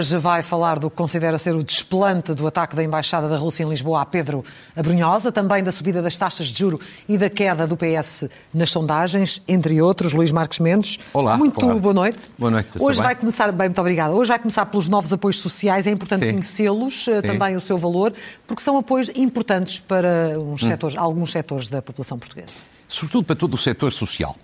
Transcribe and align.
Hoje 0.00 0.16
vai 0.16 0.40
falar 0.40 0.78
do 0.78 0.88
que 0.88 0.96
considera 0.96 1.36
ser 1.36 1.54
o 1.54 1.62
desplante 1.62 2.32
do 2.32 2.46
ataque 2.46 2.74
da 2.74 2.82
Embaixada 2.82 3.28
da 3.28 3.36
Rússia 3.36 3.64
em 3.64 3.68
Lisboa 3.68 4.00
a 4.00 4.06
Pedro 4.06 4.42
Abrunhosa, 4.74 5.30
também 5.30 5.62
da 5.62 5.70
subida 5.70 6.00
das 6.00 6.16
taxas 6.16 6.46
de 6.46 6.58
juro 6.58 6.80
e 7.06 7.18
da 7.18 7.28
queda 7.28 7.66
do 7.66 7.76
PS 7.76 8.26
nas 8.54 8.70
sondagens, 8.70 9.42
entre 9.46 9.82
outros. 9.82 10.14
Luís 10.14 10.32
Marcos 10.32 10.58
Mendes. 10.58 10.98
Olá. 11.12 11.36
Muito 11.36 11.62
olá. 11.62 11.74
boa 11.74 11.92
noite. 11.92 12.18
Boa 12.38 12.50
noite. 12.50 12.70
Hoje 12.78 12.98
bem? 12.98 13.08
vai 13.08 13.14
começar, 13.14 13.52
bem, 13.52 13.68
muito 13.68 13.78
obrigada. 13.78 14.14
Hoje 14.14 14.30
vai 14.30 14.38
começar 14.38 14.64
pelos 14.64 14.88
novos 14.88 15.12
apoios 15.12 15.36
sociais. 15.36 15.86
É 15.86 15.90
importante 15.90 16.26
conhecê-los, 16.26 17.06
eh, 17.06 17.20
também 17.20 17.54
o 17.58 17.60
seu 17.60 17.76
valor, 17.76 18.14
porque 18.46 18.62
são 18.62 18.78
apoios 18.78 19.10
importantes 19.14 19.80
para 19.80 20.32
Hum. 20.38 20.54
uns 20.54 20.62
setores, 20.62 20.96
alguns 20.96 21.30
setores 21.30 21.68
da 21.68 21.82
população 21.82 22.18
portuguesa. 22.18 22.54
Sobretudo 22.88 23.24
para 23.26 23.36
todo 23.36 23.52
o 23.52 23.58
setor 23.58 23.92
social. 23.92 24.34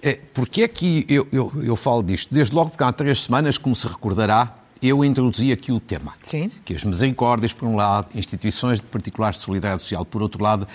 É, 0.00 0.18
Porque 0.32 0.62
é 0.62 0.68
que 0.68 1.04
eu, 1.08 1.26
eu, 1.30 1.52
eu 1.62 1.76
falo 1.76 2.02
disto? 2.02 2.32
Desde 2.32 2.54
logo 2.54 2.70
porque 2.70 2.84
há 2.84 2.92
três 2.92 3.22
semanas, 3.22 3.58
como 3.58 3.74
se 3.74 3.86
recordará, 3.86 4.63
eu 4.88 5.04
introduzi 5.04 5.52
aqui 5.52 5.72
o 5.72 5.80
tema. 5.80 6.14
Sim. 6.22 6.50
Que 6.64 6.74
as 6.74 6.84
misericórdias, 6.84 7.52
por 7.52 7.66
um 7.66 7.76
lado, 7.76 8.08
instituições 8.14 8.80
de 8.80 8.86
particular 8.86 9.34
solidariedade 9.34 9.82
social, 9.82 10.04
por 10.04 10.22
outro 10.22 10.42
lado, 10.42 10.66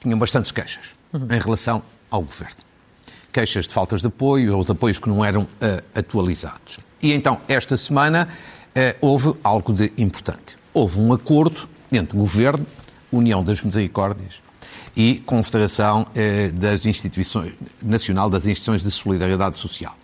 tinham 0.00 0.18
bastantes 0.18 0.50
queixas 0.50 0.90
em 1.14 1.38
relação 1.38 1.82
ao 2.10 2.22
governo. 2.22 2.56
Queixas 3.32 3.66
de 3.66 3.72
faltas 3.72 4.00
de 4.00 4.08
apoio 4.08 4.56
ou 4.56 4.64
de 4.64 4.72
apoios 4.72 4.98
que 4.98 5.08
não 5.08 5.24
eram 5.24 5.46
ah, 5.60 5.82
atualizados. 5.94 6.78
E 7.00 7.12
então, 7.12 7.40
esta 7.48 7.76
semana, 7.76 8.28
ah, 8.74 8.96
houve 9.00 9.34
algo 9.42 9.72
de 9.72 9.92
importante. 9.96 10.56
Houve 10.74 10.98
um 10.98 11.12
acordo 11.12 11.68
entre 11.90 12.16
Governo, 12.16 12.66
União 13.12 13.44
das 13.44 13.62
Misericórdias 13.62 14.40
e 14.96 15.16
Confederação 15.26 16.06
eh, 16.14 16.48
das 16.48 16.86
Instituições 16.86 17.52
Nacional 17.82 18.28
das 18.30 18.46
Instituições 18.46 18.82
de 18.82 18.90
Solidariedade 18.90 19.56
Social. 19.58 19.94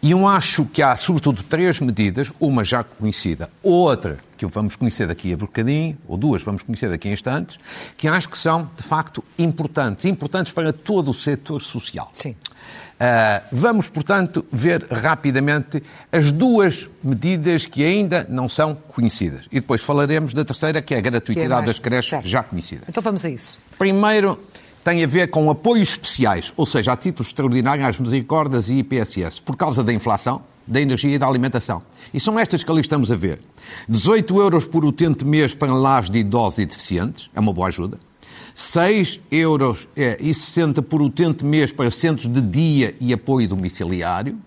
E 0.00 0.12
eu 0.12 0.26
acho 0.26 0.64
que 0.66 0.80
há, 0.82 0.94
sobretudo, 0.96 1.42
três 1.42 1.80
medidas, 1.80 2.32
uma 2.40 2.64
já 2.64 2.84
conhecida, 2.84 3.50
outra 3.62 4.18
que 4.36 4.46
vamos 4.46 4.74
conhecer 4.76 5.06
daqui 5.06 5.32
a 5.32 5.36
bocadinho, 5.36 5.96
ou 6.08 6.16
duas 6.16 6.42
vamos 6.42 6.62
conhecer 6.62 6.88
daqui 6.88 7.08
a 7.08 7.12
instantes, 7.12 7.58
que 7.96 8.08
acho 8.08 8.28
que 8.28 8.38
são, 8.38 8.68
de 8.76 8.82
facto, 8.82 9.22
importantes. 9.38 10.04
Importantes 10.04 10.52
para 10.52 10.72
todo 10.72 11.10
o 11.10 11.14
setor 11.14 11.62
social. 11.62 12.08
Sim. 12.12 12.34
Ah, 12.98 13.42
vamos, 13.50 13.88
portanto, 13.88 14.44
ver 14.52 14.86
rapidamente 14.90 15.82
as 16.12 16.30
duas 16.30 16.88
medidas 17.02 17.66
que 17.66 17.82
ainda 17.84 18.24
não 18.28 18.48
são 18.48 18.74
conhecidas. 18.74 19.46
E 19.50 19.56
depois 19.60 19.82
falaremos 19.82 20.32
da 20.34 20.44
terceira, 20.44 20.80
que 20.80 20.94
é 20.94 20.98
a 20.98 21.00
gratuitidade 21.00 21.48
mais- 21.52 21.66
das 21.66 21.78
creches, 21.80 22.10
certo. 22.10 22.28
já 22.28 22.42
conhecida. 22.44 22.82
Então 22.88 23.02
vamos 23.02 23.24
a 23.24 23.30
isso. 23.30 23.58
Primeiro, 23.76 24.38
tem 24.84 25.04
a 25.04 25.06
ver 25.06 25.30
com 25.30 25.48
apoios 25.48 25.90
especiais, 25.90 26.52
ou 26.56 26.66
seja, 26.66 26.92
a 26.92 26.96
títulos 26.96 27.28
extraordinários 27.28 27.86
às 27.86 27.98
misericórdias 27.98 28.68
e 28.68 28.74
IPSS, 28.74 29.40
por 29.40 29.56
causa 29.56 29.82
da 29.84 29.92
inflação, 29.92 30.42
da 30.66 30.80
energia 30.80 31.14
e 31.14 31.18
da 31.18 31.26
alimentação. 31.26 31.82
E 32.12 32.20
são 32.20 32.38
estas 32.38 32.64
que 32.64 32.70
ali 32.70 32.80
estamos 32.80 33.10
a 33.10 33.16
ver. 33.16 33.38
18 33.88 34.40
euros 34.40 34.66
por 34.66 34.84
utente 34.84 35.24
mês 35.24 35.54
para 35.54 35.72
lares 35.72 36.10
de 36.10 36.18
idosos 36.18 36.58
e 36.58 36.66
deficientes, 36.66 37.30
é 37.34 37.40
uma 37.40 37.52
boa 37.52 37.68
ajuda. 37.68 37.98
6 38.54 39.20
euros 39.30 39.88
é, 39.96 40.18
e 40.20 40.34
60 40.34 40.82
por 40.82 41.00
utente 41.00 41.44
mês 41.44 41.72
para 41.72 41.90
centros 41.90 42.26
de 42.26 42.40
dia 42.40 42.94
e 43.00 43.12
apoio 43.12 43.48
domiciliário. 43.48 44.38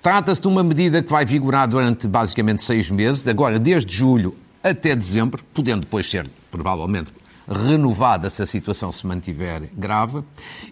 Trata-se 0.00 0.40
de 0.40 0.48
uma 0.48 0.62
medida 0.62 1.02
que 1.02 1.10
vai 1.10 1.24
vigorar 1.24 1.66
durante 1.66 2.06
basicamente 2.06 2.62
seis 2.62 2.90
meses, 2.90 3.26
agora 3.26 3.58
desde 3.58 3.94
julho 3.94 4.34
até 4.62 4.94
dezembro, 4.94 5.42
podendo 5.52 5.80
depois 5.80 6.08
ser, 6.08 6.28
provavelmente, 6.50 7.12
renovada 7.48 8.28
se 8.28 8.42
a 8.42 8.46
situação 8.46 8.92
se 8.92 9.06
mantiver 9.06 9.62
grave. 9.74 10.22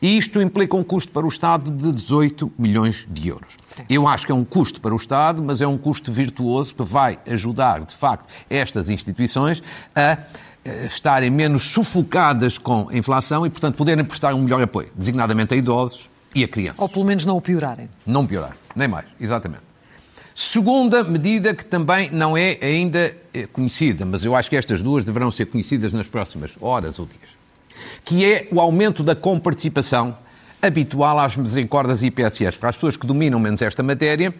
E 0.00 0.16
isto 0.16 0.40
implica 0.40 0.76
um 0.76 0.84
custo 0.84 1.10
para 1.12 1.24
o 1.24 1.28
Estado 1.28 1.70
de 1.70 1.92
18 1.92 2.52
milhões 2.58 3.06
de 3.08 3.28
euros. 3.28 3.48
Sim. 3.64 3.82
Eu 3.88 4.06
acho 4.06 4.26
que 4.26 4.32
é 4.32 4.34
um 4.34 4.44
custo 4.44 4.80
para 4.80 4.92
o 4.92 4.96
Estado, 4.96 5.42
mas 5.42 5.60
é 5.60 5.66
um 5.66 5.78
custo 5.78 6.12
virtuoso 6.12 6.74
que 6.74 6.82
vai 6.82 7.18
ajudar, 7.26 7.84
de 7.84 7.94
facto, 7.94 8.26
estas 8.50 8.90
instituições 8.90 9.62
a 9.94 10.18
eh, 10.64 10.86
estarem 10.86 11.30
menos 11.30 11.64
sufocadas 11.64 12.58
com 12.58 12.88
a 12.90 12.96
inflação 12.96 13.46
e, 13.46 13.50
portanto, 13.50 13.76
poderem 13.76 14.04
prestar 14.04 14.34
um 14.34 14.42
melhor 14.42 14.62
apoio, 14.62 14.90
designadamente 14.94 15.54
a 15.54 15.56
idosos 15.56 16.08
e 16.34 16.44
a 16.44 16.48
crianças. 16.48 16.80
Ou 16.80 16.88
pelo 16.88 17.04
menos 17.04 17.24
não 17.24 17.36
o 17.36 17.40
piorarem. 17.40 17.88
Não 18.04 18.26
piorar, 18.26 18.56
nem 18.74 18.88
mais, 18.88 19.06
exatamente. 19.20 19.65
Segunda 20.38 21.02
medida 21.02 21.54
que 21.54 21.64
também 21.64 22.10
não 22.10 22.36
é 22.36 22.58
ainda 22.60 23.16
eh, 23.32 23.46
conhecida, 23.50 24.04
mas 24.04 24.22
eu 24.22 24.36
acho 24.36 24.50
que 24.50 24.56
estas 24.56 24.82
duas 24.82 25.02
deverão 25.02 25.30
ser 25.30 25.46
conhecidas 25.46 25.94
nas 25.94 26.08
próximas 26.08 26.50
horas 26.60 26.98
ou 26.98 27.06
dias, 27.06 27.30
que 28.04 28.22
é 28.22 28.46
o 28.52 28.60
aumento 28.60 29.02
da 29.02 29.16
comparticipação 29.16 30.14
habitual 30.60 31.18
às 31.20 31.38
misericórdias 31.38 32.02
e 32.02 32.08
IPSS. 32.08 32.58
Para 32.58 32.68
as 32.68 32.76
pessoas 32.76 32.98
que 32.98 33.06
dominam 33.06 33.40
menos 33.40 33.62
esta 33.62 33.82
matéria, 33.82 34.34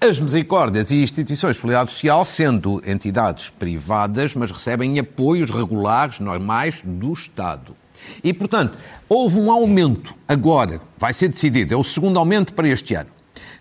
as 0.00 0.18
misericórdias 0.18 0.90
e 0.90 1.02
instituições 1.02 1.56
de 1.56 1.60
solidariedade 1.60 1.92
social, 1.92 2.24
sendo 2.24 2.82
entidades 2.86 3.50
privadas, 3.50 4.34
mas 4.34 4.50
recebem 4.50 4.98
apoios 4.98 5.50
regulares, 5.50 6.20
normais, 6.20 6.80
do 6.82 7.12
Estado. 7.12 7.76
E, 8.22 8.32
portanto, 8.32 8.78
houve 9.06 9.38
um 9.38 9.50
aumento 9.50 10.14
agora, 10.26 10.80
vai 10.96 11.12
ser 11.12 11.28
decidido, 11.28 11.74
é 11.74 11.76
o 11.76 11.84
segundo 11.84 12.18
aumento 12.18 12.54
para 12.54 12.66
este 12.66 12.94
ano, 12.94 13.10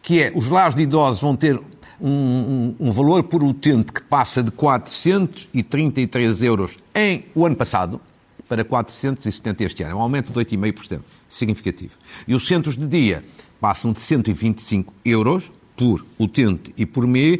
que 0.03 0.21
é 0.21 0.31
os 0.35 0.47
lares 0.49 0.75
de 0.75 0.83
idosos 0.83 1.19
vão 1.21 1.35
ter 1.35 1.59
um, 1.99 2.09
um- 2.09 2.75
um 2.87 2.91
valor 2.91 3.23
por 3.23 3.41
utente 3.43 3.91
que 3.91 4.01
passa 4.03 4.43
de 4.43 4.51
433 4.51 6.43
euros 6.43 6.77
em 6.93 7.25
o 7.33 7.45
ano 7.45 7.55
passado 7.55 7.99
para 8.47 8.63
470 8.63 9.63
este 9.63 9.83
ano. 9.83 9.91
É 9.93 9.95
um 9.95 10.01
aumento 10.01 10.31
de 10.33 10.39
8,5%, 10.39 10.99
significativo. 11.29 11.93
E 12.27 12.35
os 12.35 12.45
centros 12.45 12.75
de 12.75 12.85
dia 12.85 13.23
passam 13.59 13.91
de 13.93 13.99
125 14.01 14.93
euros 15.05 15.51
por 15.75 16.05
utente 16.19 16.73
e 16.77 16.85
por 16.85 17.07
mês, 17.07 17.39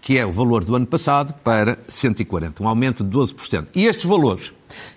que 0.00 0.16
é 0.16 0.24
o 0.24 0.30
valor 0.32 0.64
do 0.64 0.74
ano 0.76 0.86
passado, 0.86 1.34
para 1.42 1.78
140, 1.88 2.62
um 2.62 2.68
aumento 2.68 3.02
de 3.04 3.10
12%. 3.10 3.66
E 3.74 3.84
estes 3.86 4.04
valores, 4.04 4.52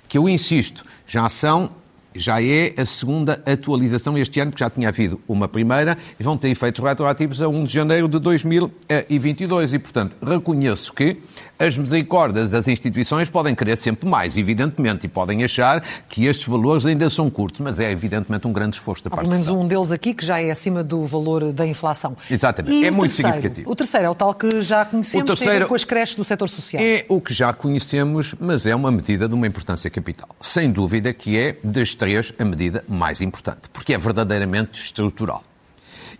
que 0.07 0.17
eu 0.17 0.29
insisto, 0.29 0.85
já 1.07 1.27
são 1.27 1.71
já 2.17 2.41
é 2.41 2.73
a 2.77 2.85
segunda 2.85 3.41
atualização 3.45 4.17
este 4.17 4.39
ano, 4.39 4.51
porque 4.51 4.63
já 4.63 4.69
tinha 4.69 4.89
havido 4.89 5.19
uma 5.27 5.47
primeira, 5.47 5.97
e 6.19 6.23
vão 6.23 6.37
ter 6.37 6.49
efeitos 6.49 6.83
retroativos 6.83 7.41
a 7.41 7.47
1 7.47 7.63
de 7.63 7.73
janeiro 7.73 8.07
de 8.07 8.19
2022. 8.19 9.73
E, 9.73 9.79
portanto, 9.79 10.15
reconheço 10.21 10.93
que 10.93 11.17
as 11.59 11.77
misericórdias, 11.77 12.53
as 12.53 12.67
instituições 12.67 13.29
podem 13.29 13.55
querer 13.55 13.75
sempre 13.77 14.07
mais, 14.07 14.37
evidentemente, 14.37 15.05
e 15.05 15.09
podem 15.09 15.43
achar 15.43 15.83
que 16.07 16.25
estes 16.25 16.47
valores 16.47 16.85
ainda 16.85 17.09
são 17.09 17.29
curtos, 17.29 17.61
mas 17.61 17.79
é 17.79 17.91
evidentemente 17.91 18.47
um 18.47 18.53
grande 18.53 18.75
esforço 18.75 19.03
da 19.03 19.07
Há 19.09 19.11
parte 19.11 19.25
pelo 19.25 19.33
menos 19.33 19.47
um 19.49 19.67
deles 19.67 19.91
aqui 19.91 20.13
que 20.13 20.25
já 20.25 20.41
é 20.41 20.51
acima 20.51 20.83
do 20.83 21.05
valor 21.05 21.51
da 21.51 21.65
inflação. 21.65 22.15
Exatamente. 22.29 22.75
E 22.75 22.85
É 22.85 22.91
muito 22.91 23.11
terceiro? 23.11 23.33
significativo. 23.33 23.71
O 23.71 23.75
terceiro 23.75 24.05
é 24.05 24.09
o 24.09 24.15
tal 24.15 24.33
que 24.33 24.61
já 24.61 24.85
conhecemos, 24.85 25.23
O 25.31 25.35
terceiro 25.35 25.67
com 25.67 25.75
as 25.75 25.83
creches 25.83 26.15
do 26.15 26.23
setor 26.23 26.47
social. 26.47 26.81
É 26.83 27.05
o 27.09 27.19
que 27.19 27.33
já 27.33 27.51
conhecemos, 27.53 28.35
mas 28.39 28.65
é 28.65 28.75
uma 28.75 28.91
medida 28.91 29.27
de 29.27 29.33
uma 29.33 29.47
importância 29.47 29.89
capital. 29.89 30.29
Sem 30.41 30.71
dúvida 30.71 31.13
que 31.13 31.37
é, 31.37 31.57
das 31.63 31.93
três, 31.93 32.33
a 32.37 32.45
medida 32.45 32.83
mais 32.87 33.21
importante, 33.21 33.69
porque 33.73 33.93
é 33.93 33.97
verdadeiramente 33.97 34.81
estrutural. 34.81 35.43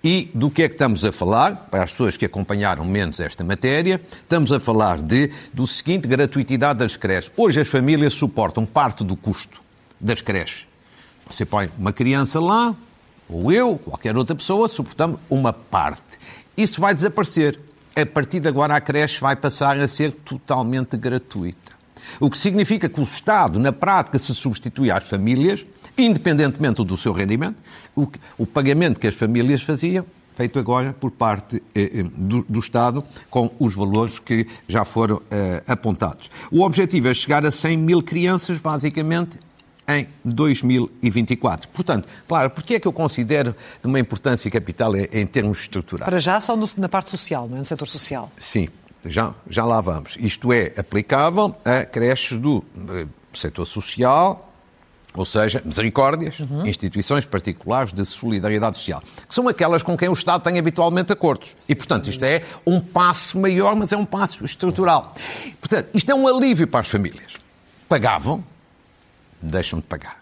E 0.03 0.30
do 0.34 0.50
que 0.50 0.63
é 0.63 0.68
que 0.68 0.75
estamos 0.75 1.03
a 1.03 1.12
falar? 1.12 1.68
Para 1.72 1.84
as 1.84 1.91
pessoas 1.91 2.16
que 2.16 2.25
acompanharam 2.25 2.85
menos 2.85 3.19
esta 3.19 3.44
matéria, 3.44 4.00
estamos 4.22 4.52
a 4.52 4.59
falar 4.59 5.02
de, 5.02 5.31
do 5.53 5.66
seguinte, 5.66 6.08
gratuitidade 6.08 6.80
das 6.80 6.96
creches. 6.96 7.31
Hoje 7.35 7.62
as 7.62 7.68
famílias 7.68 8.13
suportam 8.13 8.66
parte 8.66 9.03
do 9.03 9.16
custo 9.16 9.62
das 10.00 10.22
creches. 10.22 10.68
Você 11.30 11.46
põe 11.46 11.69
uma 11.78 11.91
criança 11.91 12.40
lá, 12.40 12.75
ou 13.28 13.52
eu, 13.52 13.78
qualquer 13.78 14.16
outra 14.16 14.35
pessoa, 14.35 14.69
suportamos 14.69 15.19
uma 15.30 15.52
parte. 15.52 16.02
Isso 16.56 16.79
vai 16.79 16.94
desaparecer. 16.94 17.59
A 17.96 18.06
partir 18.06 18.40
de 18.40 18.47
agora 18.47 18.75
a 18.75 18.81
creche 18.81 19.19
vai 19.19 19.35
passar 19.35 19.78
a 19.78 19.88
ser 19.88 20.12
totalmente 20.14 20.96
gratuita. 20.96 21.72
O 22.19 22.29
que 22.29 22.38
significa 22.38 22.88
que 22.88 22.99
o 22.99 23.03
Estado, 23.03 23.59
na 23.59 23.73
prática, 23.73 24.20
se 24.20 24.34
substitui 24.34 24.90
às 24.91 25.03
famílias, 25.03 25.66
independentemente 25.97 26.84
do 26.84 26.96
seu 26.97 27.11
rendimento, 27.14 27.55
o, 27.96 28.08
o 28.38 28.46
pagamento 28.46 28.99
que 28.99 29.08
as 29.08 29.16
famílias 29.16 29.61
faziam, 29.61 30.05
feito 30.35 30.59
agora 30.59 30.94
por 30.99 31.09
parte 31.09 31.64
eh, 31.73 31.99
eh, 31.99 32.03
do, 32.16 32.46
do 32.47 32.59
Estado, 32.59 33.03
com 33.29 33.49
os 33.59 33.73
valores 33.73 34.20
que 34.20 34.46
já 34.67 34.85
foram 34.85 35.22
eh, 35.32 35.64
apontados. 35.67 36.29
O 36.52 36.61
objetivo 36.64 37.08
é 37.08 37.14
chegar 37.14 37.44
a 37.46 37.49
100 37.52 37.78
mil 37.78 38.03
crianças, 38.03 38.59
basicamente, 38.59 39.40
em 39.88 40.08
2024. 40.23 41.70
Portanto, 41.70 42.08
claro, 42.28 42.49
porque 42.52 42.76
é 42.76 42.79
que 42.79 42.88
eu 42.88 42.94
considero 42.94 43.55
de 43.82 43.88
uma 43.88 43.99
importância 43.99 44.49
capital 44.52 44.96
em, 44.96 45.08
em 45.11 45.26
termos 45.26 45.59
estruturais? 45.61 46.05
Para 46.08 46.20
já 46.20 46.40
só 46.40 46.55
no- 46.55 46.70
na 46.78 46.90
parte 46.90 47.09
social, 47.09 47.47
não 47.47 47.55
é? 47.55 47.59
No 47.59 47.66
setor 47.66 47.88
social. 47.88 48.32
Sim, 48.38 48.67
já, 49.05 49.34
já 49.49 49.66
lá 49.66 49.82
vamos. 49.82 50.17
Isto 50.20 50.52
é 50.53 50.73
aplicável 50.78 51.55
a 51.66 51.84
creches 51.85 52.38
do 52.38 52.64
eh, 52.90 53.08
setor 53.34 53.66
social, 53.66 54.47
ou 55.16 55.26
seja, 55.26 55.62
misericórdias, 55.66 56.38
instituições 56.66 57.26
particulares 57.26 57.92
de 57.92 58.06
solidariedade 58.06 58.78
social, 58.78 59.02
que 59.28 59.34
são 59.34 59.48
aquelas 59.48 59.82
com 59.82 59.98
quem 59.98 60.09
o 60.09 60.14
Estado 60.14 60.44
tem 60.44 60.59
habitualmente 60.59 61.12
acordos. 61.12 61.56
E, 61.68 61.74
portanto, 61.74 62.09
isto 62.09 62.24
é 62.24 62.44
um 62.66 62.80
passo 62.80 63.40
maior, 63.40 63.76
mas 63.76 63.92
é 63.92 63.98
um 63.98 64.06
passo 64.06 64.46
estrutural. 64.46 65.16
Portanto, 65.59 65.90
isto 65.94 66.12
é 66.12 66.16
um 66.16 66.28
alívio 66.28 66.68
para 66.68 66.82
as 66.82 66.90
famílias. 66.90 67.34
Pagavam, 67.90 68.44
deixam 69.42 69.80
de 69.80 69.86
pagar. 69.86 70.22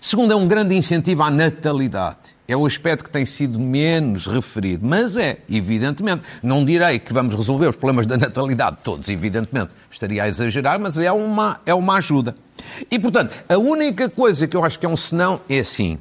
Segundo, 0.00 0.32
é 0.32 0.36
um 0.36 0.46
grande 0.46 0.74
incentivo 0.74 1.22
à 1.22 1.30
natalidade. 1.30 2.35
É 2.48 2.56
o 2.56 2.64
aspecto 2.64 3.04
que 3.04 3.10
tem 3.10 3.26
sido 3.26 3.58
menos 3.58 4.26
referido, 4.26 4.86
mas 4.86 5.16
é, 5.16 5.38
evidentemente. 5.50 6.22
Não 6.42 6.64
direi 6.64 6.98
que 6.98 7.12
vamos 7.12 7.34
resolver 7.34 7.66
os 7.66 7.76
problemas 7.76 8.06
da 8.06 8.16
natalidade 8.16 8.78
todos, 8.84 9.08
evidentemente. 9.08 9.70
Estaria 9.90 10.22
a 10.22 10.28
exagerar, 10.28 10.78
mas 10.78 10.98
é 10.98 11.10
uma, 11.10 11.60
é 11.66 11.74
uma 11.74 11.96
ajuda. 11.96 12.34
E, 12.90 12.98
portanto, 12.98 13.32
a 13.48 13.58
única 13.58 14.08
coisa 14.08 14.46
que 14.46 14.56
eu 14.56 14.64
acho 14.64 14.78
que 14.78 14.86
é 14.86 14.88
um 14.88 14.96
senão 14.96 15.40
é 15.48 15.58
assim. 15.58 15.98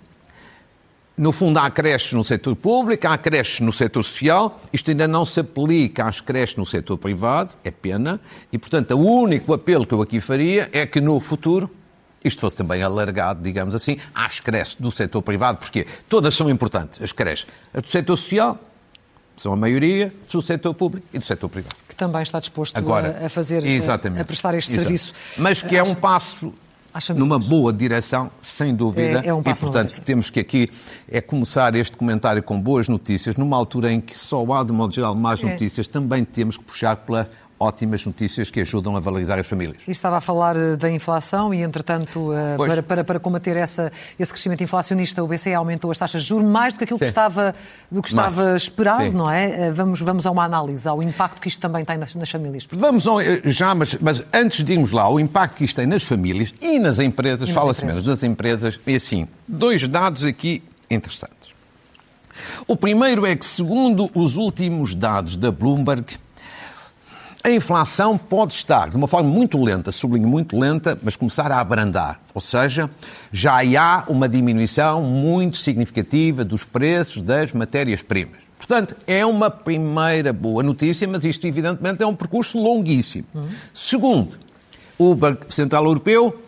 No 1.17 1.31
fundo, 1.31 1.57
há 1.59 1.71
creches 1.71 2.11
no 2.11 2.25
setor 2.25 2.55
público, 2.57 3.07
há 3.07 3.17
creches 3.17 3.61
no 3.61 3.71
setor 3.71 4.03
social. 4.03 4.59
Isto 4.73 4.91
ainda 4.91 5.07
não 5.07 5.23
se 5.23 5.39
aplica 5.39 6.05
às 6.05 6.19
creches 6.19 6.57
no 6.57 6.65
setor 6.65 6.97
privado, 6.97 7.53
é 7.63 7.71
pena. 7.71 8.19
E, 8.51 8.57
portanto, 8.57 8.91
o 8.91 8.99
único 8.99 9.53
apelo 9.53 9.87
que 9.87 9.93
eu 9.93 10.01
aqui 10.01 10.19
faria 10.19 10.69
é 10.73 10.85
que 10.85 10.99
no 10.99 11.19
futuro 11.21 11.71
isto 12.25 12.41
fosse 12.41 12.57
também 12.57 12.81
alargado, 12.81 13.41
digamos 13.41 13.75
assim, 13.75 13.97
às 14.13 14.39
creches 14.39 14.75
do 14.79 14.91
setor 14.91 15.21
privado, 15.21 15.59
porque 15.59 15.85
todas 16.09 16.33
são 16.33 16.49
importantes, 16.49 17.01
as 17.01 17.11
creches. 17.11 17.47
As 17.73 17.83
do 17.83 17.89
setor 17.89 18.17
social 18.17 18.59
são 19.37 19.53
a 19.53 19.55
maioria, 19.55 20.13
do 20.31 20.41
setor 20.41 20.73
público 20.73 21.07
e 21.13 21.19
do 21.19 21.25
setor 21.25 21.49
privado. 21.49 21.75
Que 21.87 21.95
também 21.95 22.21
está 22.21 22.39
disposto 22.39 22.75
Agora, 22.75 23.25
a, 23.25 23.29
fazer, 23.29 23.63
a, 23.63 24.21
a 24.21 24.25
prestar 24.25 24.55
este 24.55 24.71
Exato. 24.71 24.83
serviço. 24.83 25.13
Mas 25.37 25.61
que 25.61 25.75
é 25.75 25.83
um 25.83 25.95
passo 25.95 26.53
numa 27.13 27.37
boa 27.37 27.73
direção, 27.73 28.31
sem 28.41 28.73
dúvida. 28.73 29.21
É, 29.23 29.27
é 29.27 29.33
um 29.33 29.41
e, 29.41 29.43
portanto, 29.43 29.99
temos 30.01 30.29
que 30.29 30.39
aqui 30.39 30.69
é 31.09 31.19
começar 31.19 31.75
este 31.75 31.97
comentário 31.97 32.41
com 32.41 32.59
boas 32.59 32.87
notícias, 32.87 33.35
numa 33.35 33.57
altura 33.57 33.91
em 33.91 33.99
que 33.99 34.17
só 34.17 34.41
há, 34.53 34.63
de 34.63 34.71
modo 34.71 34.93
geral, 34.93 35.13
más 35.13 35.43
é. 35.43 35.51
notícias, 35.51 35.87
também 35.87 36.23
temos 36.23 36.57
que 36.57 36.63
puxar 36.63 36.95
pela 36.97 37.29
ótimas 37.59 38.05
notícias 38.05 38.51
que 38.51 38.59
ajudam 38.59 38.95
a 38.95 38.99
valorizar 38.99 39.39
as 39.39 39.47
famílias. 39.47 39.77
E 39.87 39.91
estava 39.91 40.17
a 40.17 40.21
falar 40.21 40.55
eh, 40.55 40.75
da 40.75 40.91
inflação 40.91 41.53
e, 41.53 41.61
entretanto, 41.61 42.33
eh, 42.33 42.57
para, 42.57 42.83
para, 42.83 43.03
para, 43.03 43.19
combater 43.19 43.55
essa, 43.55 43.91
esse 44.19 44.31
crescimento 44.31 44.61
inflacionista, 44.61 45.23
o 45.23 45.27
BCE 45.27 45.53
aumentou 45.53 45.89
as 45.91 45.97
taxas 45.97 46.23
de 46.23 46.29
juros 46.29 46.47
mais 46.47 46.73
do 46.73 46.77
que 46.77 46.83
aquilo 46.83 46.99
que 46.99 47.05
estava, 47.05 47.55
do 47.89 48.01
que 48.01 48.09
estava 48.09 48.55
esperado, 48.55 49.09
Sim. 49.09 49.15
não 49.15 49.31
é? 49.31 49.67
Eh, 49.67 49.71
vamos, 49.71 50.01
vamos 50.01 50.25
a 50.25 50.31
uma 50.31 50.43
análise, 50.43 50.87
ao 50.87 51.01
impacto 51.01 51.41
que 51.41 51.47
isto 51.47 51.61
também 51.61 51.85
tem 51.85 51.97
nas, 51.97 52.13
nas 52.15 52.29
famílias. 52.29 52.67
Vamos 52.71 53.07
ao, 53.07 53.17
já, 53.45 53.73
mas, 53.73 53.95
mas, 54.01 54.21
antes 54.33 54.63
de 54.63 54.73
irmos 54.73 54.91
lá, 54.91 55.09
o 55.09 55.19
impacto 55.19 55.55
que 55.55 55.65
isto 55.65 55.77
tem 55.77 55.87
nas 55.87 56.03
famílias 56.03 56.53
e 56.61 56.77
nas 56.77 56.99
empresas, 56.99 57.49
fala-se 57.49 57.85
menos 57.85 58.03
das 58.03 58.23
empresas, 58.23 58.79
e 58.85 58.95
assim, 58.95 59.27
dois 59.47 59.87
dados 59.87 60.23
aqui 60.23 60.61
interessantes. 60.89 61.35
O 62.67 62.75
primeiro 62.75 63.25
é 63.25 63.35
que, 63.35 63.45
segundo 63.45 64.09
os 64.13 64.35
últimos 64.35 64.93
dados 64.93 65.35
da 65.35 65.51
Bloomberg, 65.51 66.17
a 67.45 67.51
inflação 67.51 68.17
pode 68.17 68.53
estar 68.53 68.89
de 68.89 68.95
uma 68.95 69.07
forma 69.07 69.29
muito 69.29 69.61
lenta, 69.61 69.91
sublinho 69.91 70.27
muito 70.27 70.57
lenta, 70.57 70.97
mas 71.03 71.15
começar 71.15 71.51
a 71.51 71.59
abrandar. 71.59 72.19
Ou 72.33 72.41
seja, 72.41 72.89
já 73.31 73.59
há 73.79 74.03
uma 74.07 74.27
diminuição 74.27 75.03
muito 75.03 75.57
significativa 75.57 76.43
dos 76.43 76.63
preços 76.63 77.21
das 77.21 77.53
matérias-primas. 77.53 78.39
Portanto, 78.57 78.95
é 79.05 79.23
uma 79.23 79.51
primeira 79.51 80.33
boa 80.33 80.63
notícia, 80.63 81.07
mas 81.07 81.23
isto, 81.23 81.45
evidentemente, 81.45 82.01
é 82.01 82.07
um 82.07 82.15
percurso 82.15 82.57
longuíssimo. 82.57 83.27
Uhum. 83.35 83.43
Segundo, 83.75 84.31
o 84.97 85.13
Banco 85.13 85.53
Central 85.53 85.85
Europeu, 85.85 86.43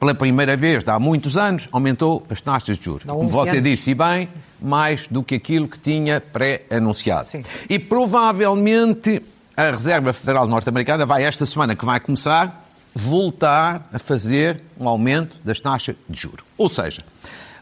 pela 0.00 0.14
primeira 0.14 0.56
vez 0.56 0.88
há 0.88 0.98
muitos 0.98 1.36
anos, 1.36 1.68
aumentou 1.70 2.24
as 2.30 2.40
taxas 2.40 2.78
de 2.78 2.84
juros. 2.86 3.04
Como 3.04 3.28
você 3.28 3.58
anos. 3.58 3.62
disse, 3.62 3.94
bem, 3.94 4.26
mais 4.58 5.06
do 5.06 5.22
que 5.22 5.34
aquilo 5.34 5.68
que 5.68 5.78
tinha 5.78 6.18
pré-anunciado. 6.18 7.28
E 7.68 7.78
provavelmente 7.78 9.20
a 9.58 9.72
Reserva 9.72 10.12
Federal 10.12 10.46
Norte-Americana 10.46 11.04
vai, 11.04 11.24
esta 11.24 11.44
semana 11.44 11.74
que 11.74 11.84
vai 11.84 11.98
começar, 11.98 12.64
voltar 12.94 13.88
a 13.92 13.98
fazer 13.98 14.62
um 14.78 14.88
aumento 14.88 15.36
das 15.42 15.58
taxas 15.58 15.96
de 16.08 16.16
juro. 16.16 16.44
Ou 16.56 16.68
seja, 16.68 17.02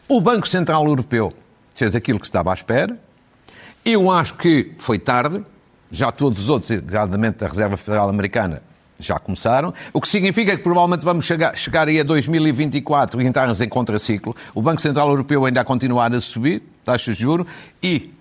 o 0.07 0.21
Banco 0.21 0.47
Central 0.47 0.85
Europeu 0.85 1.33
fez 1.73 1.95
aquilo 1.95 2.19
que 2.19 2.27
estava 2.27 2.51
à 2.51 2.53
espera. 2.53 2.95
Eu 3.83 4.11
acho 4.11 4.35
que 4.35 4.73
foi 4.77 4.99
tarde. 4.99 5.43
Já 5.89 6.11
todos 6.11 6.43
os 6.43 6.49
outros, 6.51 6.69
gradualmente 6.81 7.43
a 7.43 7.47
Reserva 7.47 7.75
Federal 7.75 8.07
Americana, 8.09 8.61
já 8.99 9.17
começaram, 9.17 9.73
o 9.91 9.99
que 9.99 10.07
significa 10.07 10.55
que 10.55 10.61
provavelmente 10.61 11.03
vamos 11.03 11.25
chegar, 11.25 11.57
chegar 11.57 11.87
aí 11.87 11.99
a 11.99 12.03
2024 12.03 13.21
e 13.21 13.25
entrarmos 13.25 13.59
em 13.59 13.69
contraciclo. 13.69 14.35
O 14.53 14.61
Banco 14.61 14.81
Central 14.83 15.09
Europeu 15.09 15.45
ainda 15.45 15.61
a 15.61 15.65
continuar 15.65 16.13
a 16.13 16.21
subir 16.21 16.61
taxas 16.83 17.15
de 17.15 17.23
juros 17.23 17.47
e 17.81 18.13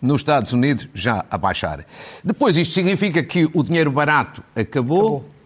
nos 0.00 0.20
Estados 0.20 0.52
Unidos 0.52 0.88
já 0.94 1.24
a 1.30 1.36
baixar. 1.36 1.84
Depois, 2.22 2.56
isto 2.56 2.74
significa 2.74 3.22
que 3.22 3.48
o 3.52 3.62
dinheiro 3.62 3.90
barato 3.90 4.42
acabou. 4.54 4.98
acabou. 4.98 5.38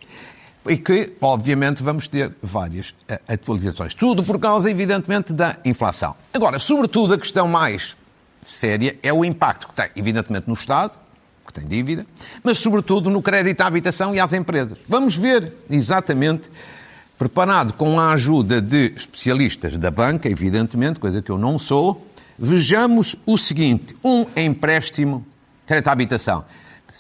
E 0.65 0.77
que, 0.77 1.15
obviamente, 1.21 1.83
vamos 1.83 2.07
ter 2.07 2.31
várias 2.41 2.95
eh, 3.09 3.21
atualizações. 3.27 3.95
Tudo 3.95 4.23
por 4.23 4.39
causa, 4.39 4.71
evidentemente, 4.71 5.33
da 5.33 5.57
inflação. 5.65 6.15
Agora, 6.33 6.61
sobretudo, 6.61 7.15
a 7.15 7.19
questão 7.19 7.49
mais 7.49 7.97
séria 8.41 8.97
é 9.03 9.13
o 9.13 9.25
impacto 9.25 9.67
que 9.67 9.75
tem, 9.75 9.91
evidentemente, 9.97 10.47
no 10.47 10.55
Estado, 10.55 11.01
que 11.45 11.53
tem 11.53 11.67
dívida, 11.67 12.07
mas, 12.45 12.59
sobretudo, 12.59 13.11
no 13.11 13.21
crédito 13.21 13.61
à 13.61 13.67
habitação 13.67 14.15
e 14.15 14.21
às 14.21 14.33
empresas. 14.33 14.79
Vamos 14.89 15.17
ver 15.17 15.53
exatamente, 15.69 16.49
preparado 17.19 17.73
com 17.75 17.99
a 17.99 18.13
ajuda 18.13 18.61
de 18.61 18.93
especialistas 18.97 19.77
da 19.77 19.91
banca, 19.91 20.29
evidentemente, 20.29 21.01
coisa 21.01 21.21
que 21.21 21.31
eu 21.31 21.39
não 21.39 21.59
sou, 21.59 22.07
Vejamos 22.39 23.17
o 23.27 23.37
seguinte: 23.37 23.97
um 24.03 24.27
empréstimo, 24.37 25.25
crédito 25.67 25.89
à 25.89 25.93
habitação, 25.93 26.45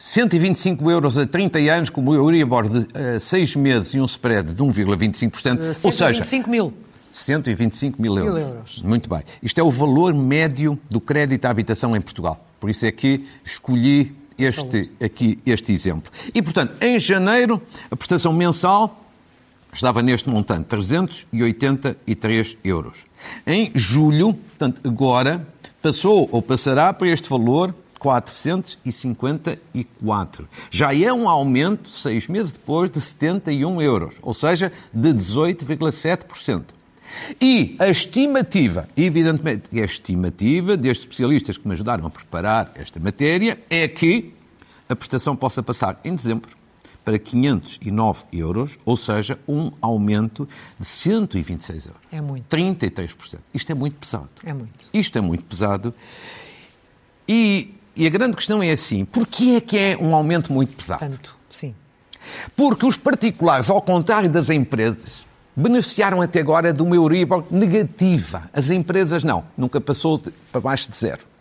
125 0.00 0.90
euros 0.90 1.16
a 1.16 1.26
30 1.26 1.58
anos, 1.60 1.90
com 1.90 2.04
o 2.04 2.14
Euribor 2.14 2.68
de 2.68 2.78
uh, 2.78 2.88
eh, 2.94 3.18
6 3.20 3.56
meses 3.56 3.94
e 3.94 4.00
um 4.00 4.04
spread 4.04 4.52
de 4.52 4.62
1,25%. 4.62 5.58
Uh, 5.58 5.86
ou 5.86 5.92
seja, 5.92 6.24
mil. 6.48 6.72
125 7.12 8.00
mil 8.00 8.18
euros. 8.18 8.34
mil 8.34 8.42
euros. 8.42 8.82
Muito 8.82 9.08
bem. 9.08 9.22
Isto 9.42 9.60
é 9.60 9.62
o 9.62 9.70
valor 9.70 10.12
médio 10.14 10.78
do 10.90 11.00
crédito 11.00 11.44
à 11.44 11.50
habitação 11.50 11.94
em 11.94 12.00
Portugal. 12.00 12.44
Por 12.58 12.70
isso 12.70 12.84
é 12.86 12.90
que 12.90 13.26
escolhi 13.44 14.12
este, 14.38 14.90
aqui, 15.00 15.38
este 15.44 15.72
exemplo. 15.72 16.10
E, 16.34 16.42
portanto, 16.42 16.74
em 16.80 16.98
janeiro, 16.98 17.62
a 17.90 17.96
prestação 17.96 18.32
mensal 18.32 19.01
estava 19.72 20.02
neste 20.02 20.28
montante, 20.28 20.66
383 20.66 22.58
euros. 22.62 23.06
Em 23.46 23.70
julho, 23.74 24.34
portanto, 24.34 24.82
agora, 24.86 25.48
passou 25.80 26.28
ou 26.30 26.42
passará 26.42 26.92
para 26.92 27.08
este 27.08 27.26
valor 27.28 27.74
454. 27.98 30.46
Já 30.70 30.94
é 30.94 31.10
um 31.12 31.28
aumento, 31.28 31.88
seis 31.88 32.28
meses 32.28 32.52
depois, 32.52 32.88
de 32.90 33.00
71 33.00 33.80
euros, 33.80 34.14
ou 34.20 34.34
seja, 34.34 34.70
de 34.92 35.14
18,7%. 35.14 36.64
E 37.40 37.76
a 37.78 37.88
estimativa, 37.88 38.88
evidentemente, 38.96 39.64
a 39.72 39.84
estimativa 39.84 40.76
destes 40.76 41.04
especialistas 41.04 41.56
que 41.56 41.66
me 41.66 41.72
ajudaram 41.74 42.06
a 42.06 42.10
preparar 42.10 42.72
esta 42.74 43.00
matéria 43.00 43.58
é 43.70 43.88
que 43.88 44.34
a 44.88 44.96
prestação 44.96 45.36
possa 45.36 45.62
passar 45.62 46.00
em 46.04 46.14
dezembro 46.14 46.50
para 47.04 47.18
509 47.18 48.24
euros, 48.32 48.78
ou 48.84 48.96
seja, 48.96 49.38
um 49.48 49.72
aumento 49.80 50.48
de 50.78 50.86
126 50.86 51.86
euros. 51.86 52.00
É 52.10 52.20
muito. 52.20 52.44
33%. 52.54 53.38
Isto 53.52 53.72
é 53.72 53.74
muito 53.74 53.96
pesado. 53.96 54.28
É 54.44 54.52
muito. 54.52 54.86
Isto 54.92 55.18
é 55.18 55.20
muito 55.20 55.44
pesado. 55.44 55.94
E, 57.26 57.74
e 57.96 58.06
a 58.06 58.10
grande 58.10 58.36
questão 58.36 58.62
é 58.62 58.70
assim, 58.70 59.04
porquê 59.04 59.56
é 59.56 59.60
que 59.60 59.76
é 59.76 59.96
um 59.96 60.14
aumento 60.14 60.52
muito 60.52 60.74
pesado? 60.74 61.00
Tanto, 61.00 61.36
sim. 61.50 61.74
Porque 62.54 62.86
os 62.86 62.96
particulares, 62.96 63.68
ao 63.68 63.82
contrário 63.82 64.30
das 64.30 64.48
empresas, 64.48 65.26
beneficiaram 65.56 66.22
até 66.22 66.40
agora 66.40 66.72
de 66.72 66.82
uma 66.82 66.94
Euribor 66.94 67.44
negativa. 67.50 68.48
As 68.52 68.70
empresas 68.70 69.24
não, 69.24 69.44
nunca 69.56 69.80
passou 69.80 70.18
de, 70.18 70.30
para 70.52 70.60
baixo 70.60 70.90
de 70.90 70.96
zero 70.96 71.32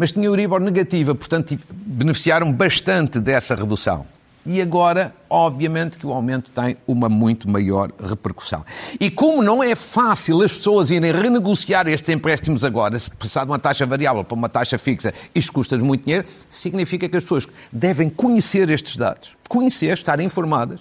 mas 0.00 0.12
tinha 0.12 0.26
Euribor 0.26 0.60
negativa, 0.60 1.14
portanto 1.14 1.58
beneficiaram 1.70 2.50
bastante 2.50 3.18
dessa 3.18 3.54
redução. 3.54 4.06
E 4.46 4.60
agora, 4.60 5.14
obviamente, 5.28 5.98
que 5.98 6.06
o 6.06 6.12
aumento 6.12 6.50
tem 6.50 6.76
uma 6.86 7.08
muito 7.08 7.48
maior 7.48 7.92
repercussão. 8.02 8.64
E 8.98 9.10
como 9.10 9.42
não 9.42 9.62
é 9.62 9.74
fácil 9.74 10.42
as 10.42 10.52
pessoas 10.52 10.90
irem 10.90 11.12
renegociar 11.12 11.86
estes 11.86 12.08
empréstimos 12.08 12.64
agora, 12.64 12.98
se 12.98 13.10
passar 13.10 13.44
de 13.44 13.50
uma 13.50 13.58
taxa 13.58 13.84
variável 13.84 14.24
para 14.24 14.34
uma 14.34 14.48
taxa 14.48 14.78
fixa, 14.78 15.12
isto 15.34 15.52
custa 15.52 15.76
muito 15.78 16.04
dinheiro, 16.04 16.26
significa 16.48 17.08
que 17.08 17.16
as 17.16 17.22
pessoas 17.22 17.46
devem 17.70 18.08
conhecer 18.08 18.70
estes 18.70 18.96
dados, 18.96 19.36
conhecer, 19.46 19.92
estar 19.92 20.18
informadas, 20.20 20.80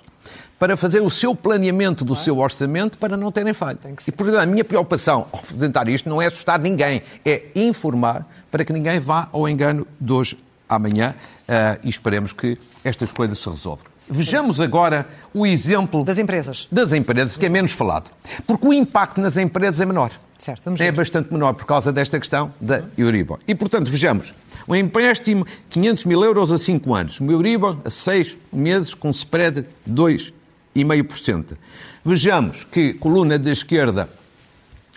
para 0.58 0.75
fazer 0.75 1.01
o 1.01 1.10
seu 1.10 1.34
planeamento 1.34 2.04
do 2.04 2.16
seu 2.16 2.38
orçamento 2.38 2.98
para 2.98 3.16
não 3.16 3.32
terem 3.32 3.54
falha. 3.54 3.78
E, 4.06 4.12
portanto, 4.12 4.39
a 4.39 4.46
minha 4.46 4.63
preocupação 4.63 5.25
ao 5.32 5.39
apresentar 5.39 5.88
isto 5.88 6.10
não 6.10 6.22
é 6.22 6.28
assustar 6.28 6.60
ninguém, 6.60 7.01
é 7.24 7.44
informar 7.56 8.28
para 8.51 8.66
que 8.66 8.74
ninguém 8.74 9.00
vá 9.00 9.30
ao 9.32 9.48
engano 9.48 9.88
hoje 10.10 10.38
amanhã 10.69 11.15
uh, 11.47 11.79
e 11.83 11.89
esperemos 11.89 12.31
que 12.31 12.57
estas 12.83 13.11
coisas 13.11 13.39
se 13.39 13.49
resolvam. 13.49 13.85
Vejamos 14.09 14.61
agora 14.61 15.07
o 15.33 15.45
exemplo 15.45 16.05
das 16.05 16.19
empresas. 16.19 16.67
Das 16.71 16.93
empresas, 16.93 17.35
que 17.35 17.45
é 17.45 17.49
menos 17.49 17.71
falado. 17.71 18.09
Porque 18.47 18.67
o 18.67 18.73
impacto 18.73 19.19
nas 19.19 19.35
empresas 19.35 19.81
é 19.81 19.85
menor. 19.85 20.11
Certo, 20.38 20.69
é 20.69 20.75
ver. 20.75 20.91
bastante 20.93 21.33
menor 21.33 21.53
por 21.53 21.65
causa 21.65 21.91
desta 21.91 22.17
questão 22.17 22.53
da 22.61 22.83
Euribor. 22.97 23.39
E, 23.45 23.53
portanto, 23.53 23.91
vejamos. 23.91 24.33
Um 24.67 24.75
empréstimo, 24.75 25.45
500 25.69 26.05
mil 26.05 26.23
euros 26.23 26.51
a 26.51 26.57
5 26.57 26.95
anos. 26.95 27.19
Um 27.19 27.29
Euribor 27.29 27.77
a 27.83 27.89
6 27.89 28.38
meses 28.53 28.93
com 28.93 29.09
spread 29.09 29.65
de 29.85 29.93
2,5%. 29.93 31.57
Vejamos 32.05 32.63
que, 32.71 32.93
coluna 32.93 33.38
da 33.38 33.51
esquerda, 33.51 34.09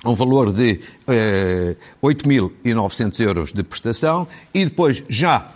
um 0.05 0.15
valor 0.15 0.53
de 0.53 0.81
eh, 1.07 1.77
8.900 2.03 3.21
euros 3.21 3.53
de 3.53 3.63
prestação 3.63 4.27
e 4.53 4.65
depois 4.65 5.03
já 5.09 5.51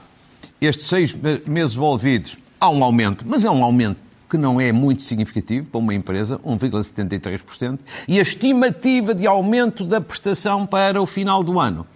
estes 0.61 0.87
seis 0.87 1.15
meses 1.47 1.75
envolvidos 1.75 2.39
há 2.61 2.71
um 2.71 2.83
aumento, 2.83 3.25
mas 3.27 3.45
é 3.45 3.51
um 3.51 3.63
aumento 3.63 3.99
que 4.29 4.37
não 4.37 4.61
é 4.61 4.73
muito 4.73 5.03
significativo 5.03 5.69
para 5.69 5.79
uma 5.79 5.95
empresa, 5.95 6.39
1,73%, 6.39 7.79
e 8.09 8.19
a 8.19 8.23
estimativa 8.23 9.15
de 9.15 9.27
aumento 9.27 9.85
da 9.85 10.01
prestação 10.01 10.67
para 10.67 11.01
o 11.01 11.07
final 11.07 11.45
do 11.45 11.61
ano 11.61 11.87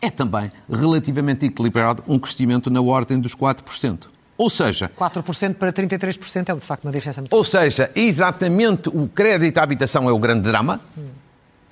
é 0.00 0.10
também 0.10 0.50
relativamente 0.68 1.46
equilibrado, 1.46 2.02
um 2.08 2.18
crescimento 2.18 2.70
na 2.70 2.80
ordem 2.80 3.20
dos 3.20 3.34
4%. 3.34 4.06
Ou 4.36 4.48
seja... 4.48 4.90
4% 4.98 5.54
para 5.54 5.70
33% 5.70 6.48
é 6.48 6.54
de 6.54 6.60
facto 6.60 6.84
uma 6.84 6.92
diferença 6.92 7.20
muito 7.20 7.36
Ou 7.36 7.44
seja, 7.44 7.90
exatamente 7.94 8.88
o 8.88 9.06
crédito 9.06 9.58
à 9.58 9.62
habitação 9.62 10.08
é 10.08 10.12
o 10.12 10.18
grande 10.18 10.42
drama, 10.42 10.80
hum. 10.96 11.09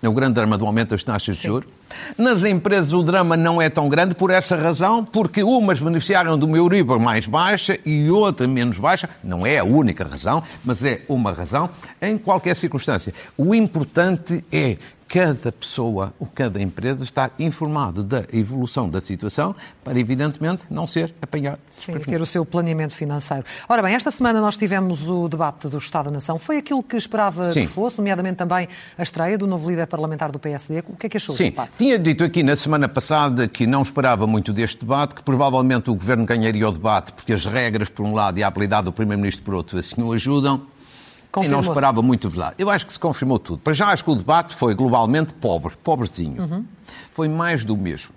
É 0.02 0.08
o 0.08 0.12
grande 0.12 0.34
drama 0.34 0.56
do 0.56 0.66
aumento 0.66 0.90
das 0.90 1.02
taxas 1.02 1.36
Sim. 1.36 1.42
de 1.42 1.46
juros. 1.48 1.68
Nas 2.16 2.44
empresas 2.44 2.92
o 2.92 3.02
drama 3.02 3.36
não 3.36 3.60
é 3.60 3.68
tão 3.68 3.88
grande 3.88 4.14
por 4.14 4.30
essa 4.30 4.56
razão, 4.56 5.04
porque 5.04 5.42
umas 5.42 5.80
beneficiaram 5.80 6.38
de 6.38 6.44
uma 6.44 6.56
Euribor 6.56 7.00
mais 7.00 7.26
baixa 7.26 7.78
e 7.84 8.10
outra 8.10 8.46
menos 8.46 8.78
baixa. 8.78 9.08
Não 9.24 9.46
é 9.46 9.58
a 9.58 9.64
única 9.64 10.04
razão, 10.04 10.42
mas 10.64 10.84
é 10.84 11.02
uma 11.08 11.32
razão 11.32 11.70
em 12.00 12.18
qualquer 12.18 12.54
circunstância. 12.54 13.12
O 13.36 13.54
importante 13.54 14.44
é 14.52 14.76
cada 15.08 15.50
pessoa 15.50 16.12
ou 16.20 16.26
cada 16.26 16.60
empresa 16.60 17.02
estar 17.02 17.32
informado 17.38 18.04
da 18.04 18.26
evolução 18.30 18.90
da 18.90 19.00
situação 19.00 19.56
para, 19.82 19.98
evidentemente, 19.98 20.66
não 20.70 20.86
ser 20.86 21.14
apanhado. 21.22 21.58
Sim, 21.70 21.98
ter 21.98 22.20
o 22.20 22.26
seu 22.26 22.44
planeamento 22.44 22.94
financeiro. 22.94 23.44
Ora 23.66 23.82
bem, 23.82 23.94
esta 23.94 24.10
semana 24.10 24.38
nós 24.38 24.58
tivemos 24.58 25.08
o 25.08 25.26
debate 25.26 25.66
do 25.66 25.78
Estado 25.78 26.06
da 26.06 26.10
Nação. 26.10 26.38
Foi 26.38 26.58
aquilo 26.58 26.82
que 26.82 26.96
esperava 26.96 27.50
Sim. 27.52 27.62
que 27.62 27.66
fosse, 27.66 27.96
nomeadamente 27.96 28.36
também 28.36 28.68
a 28.98 29.02
estreia 29.02 29.38
do 29.38 29.46
novo 29.46 29.70
líder 29.70 29.86
parlamentar 29.86 30.30
do 30.30 30.38
PSD. 30.38 30.80
O 30.86 30.96
que 30.96 31.06
é 31.06 31.08
que 31.08 31.16
achou 31.16 31.34
Sim. 31.34 31.44
do 31.44 31.50
debate? 31.52 31.78
Tinha 31.78 31.98
dito 31.98 32.22
aqui 32.22 32.42
na 32.42 32.54
semana 32.54 32.86
passada 32.86 33.48
que 33.48 33.66
não 33.66 33.80
esperava 33.80 34.26
muito 34.26 34.52
deste 34.52 34.80
debate, 34.80 35.14
que 35.14 35.22
provavelmente 35.22 35.88
o 35.88 35.94
Governo 35.94 36.26
ganharia 36.26 36.68
o 36.68 36.72
debate, 36.72 37.12
porque 37.12 37.32
as 37.32 37.46
regras, 37.46 37.88
por 37.88 38.04
um 38.04 38.12
lado, 38.12 38.38
e 38.38 38.42
a 38.42 38.48
habilidade 38.48 38.84
do 38.84 38.92
Primeiro-Ministro, 38.92 39.42
por 39.42 39.54
outro, 39.54 39.78
assim 39.78 40.02
o 40.02 40.12
ajudam. 40.12 40.66
E 41.42 41.48
não 41.48 41.60
esperava 41.60 42.02
muito 42.02 42.28
verdade. 42.28 42.54
Eu 42.58 42.70
acho 42.70 42.86
que 42.86 42.92
se 42.92 42.98
confirmou 42.98 43.38
tudo. 43.38 43.60
Para 43.60 43.72
já 43.72 43.88
acho 43.88 44.02
que 44.02 44.10
o 44.10 44.14
debate 44.14 44.54
foi 44.54 44.74
globalmente 44.74 45.32
pobre, 45.34 45.74
pobrezinho. 45.84 46.42
Uhum. 46.42 46.64
Foi 47.12 47.28
mais 47.28 47.64
do 47.64 47.76
mesmo. 47.76 48.10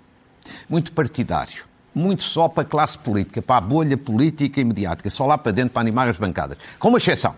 Muito 0.68 0.92
partidário. 0.92 1.64
Muito 1.94 2.22
só 2.22 2.48
para 2.48 2.62
a 2.62 2.66
classe 2.66 2.96
política, 2.96 3.42
para 3.42 3.56
a 3.56 3.60
bolha 3.60 3.98
política 3.98 4.60
e 4.60 4.64
mediática, 4.64 5.10
só 5.10 5.26
lá 5.26 5.36
para 5.36 5.52
dentro 5.52 5.72
para 5.72 5.82
animar 5.82 6.08
as 6.08 6.16
bancadas. 6.16 6.56
Com 6.78 6.88
uma 6.88 6.96
exceção, 6.96 7.34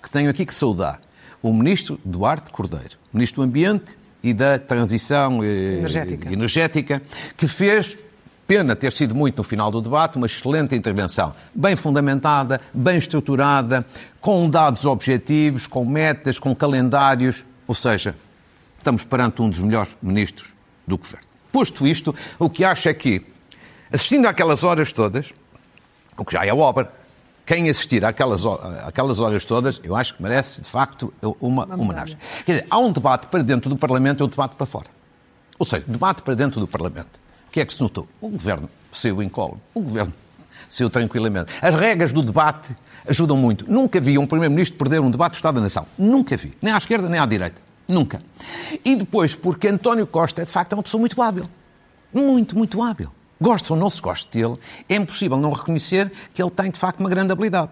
que 0.00 0.08
tenho 0.08 0.30
aqui 0.30 0.46
que 0.46 0.54
saudar. 0.54 1.00
O 1.42 1.52
ministro 1.52 1.98
Duarte 2.04 2.52
Cordeiro, 2.52 2.96
ministro 3.12 3.42
do 3.42 3.48
Ambiente 3.48 3.96
e 4.22 4.32
da 4.32 4.56
Transição 4.56 5.42
eh, 5.42 5.78
energética, 5.78 6.32
energética 6.32 7.02
que 7.36 7.48
fez 7.48 7.98
pena 8.52 8.76
ter 8.76 8.92
sido 8.92 9.14
muito 9.14 9.38
no 9.38 9.42
final 9.42 9.70
do 9.70 9.80
debate, 9.80 10.18
uma 10.18 10.26
excelente 10.26 10.74
intervenção, 10.74 11.32
bem 11.54 11.74
fundamentada, 11.74 12.60
bem 12.74 12.98
estruturada, 12.98 13.86
com 14.20 14.50
dados 14.50 14.84
objetivos, 14.84 15.66
com 15.66 15.86
metas, 15.86 16.38
com 16.38 16.54
calendários, 16.54 17.46
ou 17.66 17.74
seja, 17.74 18.14
estamos 18.76 19.04
perante 19.04 19.40
um 19.40 19.48
dos 19.48 19.58
melhores 19.58 19.96
ministros 20.02 20.52
do 20.86 20.98
governo. 20.98 21.26
Posto 21.50 21.86
isto, 21.86 22.14
o 22.38 22.50
que 22.50 22.62
acho 22.62 22.90
é 22.90 22.94
que, 22.94 23.24
assistindo 23.90 24.26
àquelas 24.26 24.64
horas 24.64 24.92
todas, 24.92 25.32
o 26.18 26.22
que 26.22 26.34
já 26.34 26.44
é 26.44 26.52
obra, 26.52 26.92
quem 27.46 27.70
assistir 27.70 28.04
àquelas, 28.04 28.44
àquelas 28.84 29.18
horas 29.18 29.46
todas, 29.46 29.80
eu 29.82 29.96
acho 29.96 30.14
que 30.14 30.22
merece, 30.22 30.60
de 30.60 30.68
facto, 30.68 31.10
uma, 31.40 31.64
uma 31.64 31.74
homenagem. 31.74 32.18
Quer 32.44 32.52
dizer, 32.52 32.66
há 32.68 32.78
um 32.78 32.92
debate 32.92 33.28
para 33.28 33.42
dentro 33.42 33.70
do 33.70 33.78
Parlamento 33.78 34.22
e 34.22 34.24
um 34.26 34.28
debate 34.28 34.56
para 34.56 34.66
fora. 34.66 34.88
Ou 35.58 35.64
seja, 35.64 35.84
debate 35.88 36.20
para 36.20 36.34
dentro 36.34 36.60
do 36.60 36.68
Parlamento 36.68 37.21
que 37.52 37.60
é 37.60 37.66
que 37.66 37.74
se 37.74 37.80
notou? 37.80 38.08
O 38.20 38.28
governo 38.28 38.68
saiu 38.92 39.22
incólume. 39.22 39.60
O 39.74 39.80
governo 39.80 40.12
saiu 40.68 40.88
tranquilamente. 40.88 41.52
As 41.60 41.74
regras 41.74 42.12
do 42.12 42.22
debate 42.22 42.74
ajudam 43.06 43.36
muito. 43.36 43.70
Nunca 43.70 44.00
vi 44.00 44.16
um 44.18 44.26
Primeiro-Ministro 44.26 44.78
perder 44.78 45.00
um 45.00 45.10
debate 45.10 45.32
do 45.32 45.36
Estado 45.36 45.56
da 45.56 45.60
Nação. 45.60 45.86
Nunca 45.98 46.36
vi. 46.36 46.54
Nem 46.62 46.72
à 46.72 46.78
esquerda, 46.78 47.08
nem 47.08 47.20
à 47.20 47.26
direita. 47.26 47.60
Nunca. 47.86 48.22
E 48.82 48.96
depois, 48.96 49.34
porque 49.34 49.68
António 49.68 50.06
Costa 50.06 50.42
é, 50.42 50.44
de 50.46 50.50
facto, 50.50 50.72
uma 50.72 50.82
pessoa 50.82 50.98
muito 50.98 51.20
hábil. 51.20 51.46
Muito, 52.12 52.56
muito 52.56 52.82
hábil. 52.82 53.10
Gosto 53.40 53.72
ou 53.72 53.76
não 53.76 53.90
se 53.90 54.00
goste 54.00 54.28
dele, 54.30 54.56
é 54.88 54.96
impossível 54.96 55.36
não 55.36 55.52
reconhecer 55.52 56.10
que 56.32 56.40
ele 56.40 56.50
tem, 56.50 56.70
de 56.70 56.78
facto, 56.78 57.00
uma 57.00 57.10
grande 57.10 57.32
habilidade. 57.32 57.70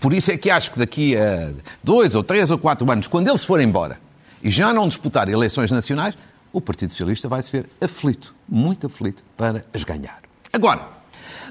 Por 0.00 0.12
isso 0.12 0.30
é 0.32 0.36
que 0.36 0.50
acho 0.50 0.72
que 0.72 0.78
daqui 0.78 1.16
a 1.16 1.52
dois 1.82 2.14
ou 2.14 2.22
três 2.24 2.50
ou 2.50 2.58
quatro 2.58 2.90
anos, 2.90 3.06
quando 3.06 3.28
ele 3.28 3.38
se 3.38 3.46
for 3.46 3.60
embora 3.60 3.98
e 4.42 4.50
já 4.50 4.72
não 4.72 4.88
disputar 4.88 5.28
eleições 5.28 5.70
nacionais, 5.70 6.16
o 6.52 6.60
Partido 6.60 6.90
Socialista 6.90 7.28
vai 7.28 7.42
se 7.42 7.50
ver 7.50 7.66
aflito, 7.80 8.34
muito 8.48 8.86
aflito, 8.86 9.22
para 9.36 9.64
as 9.72 9.84
ganhar. 9.84 10.20
Agora, 10.52 10.86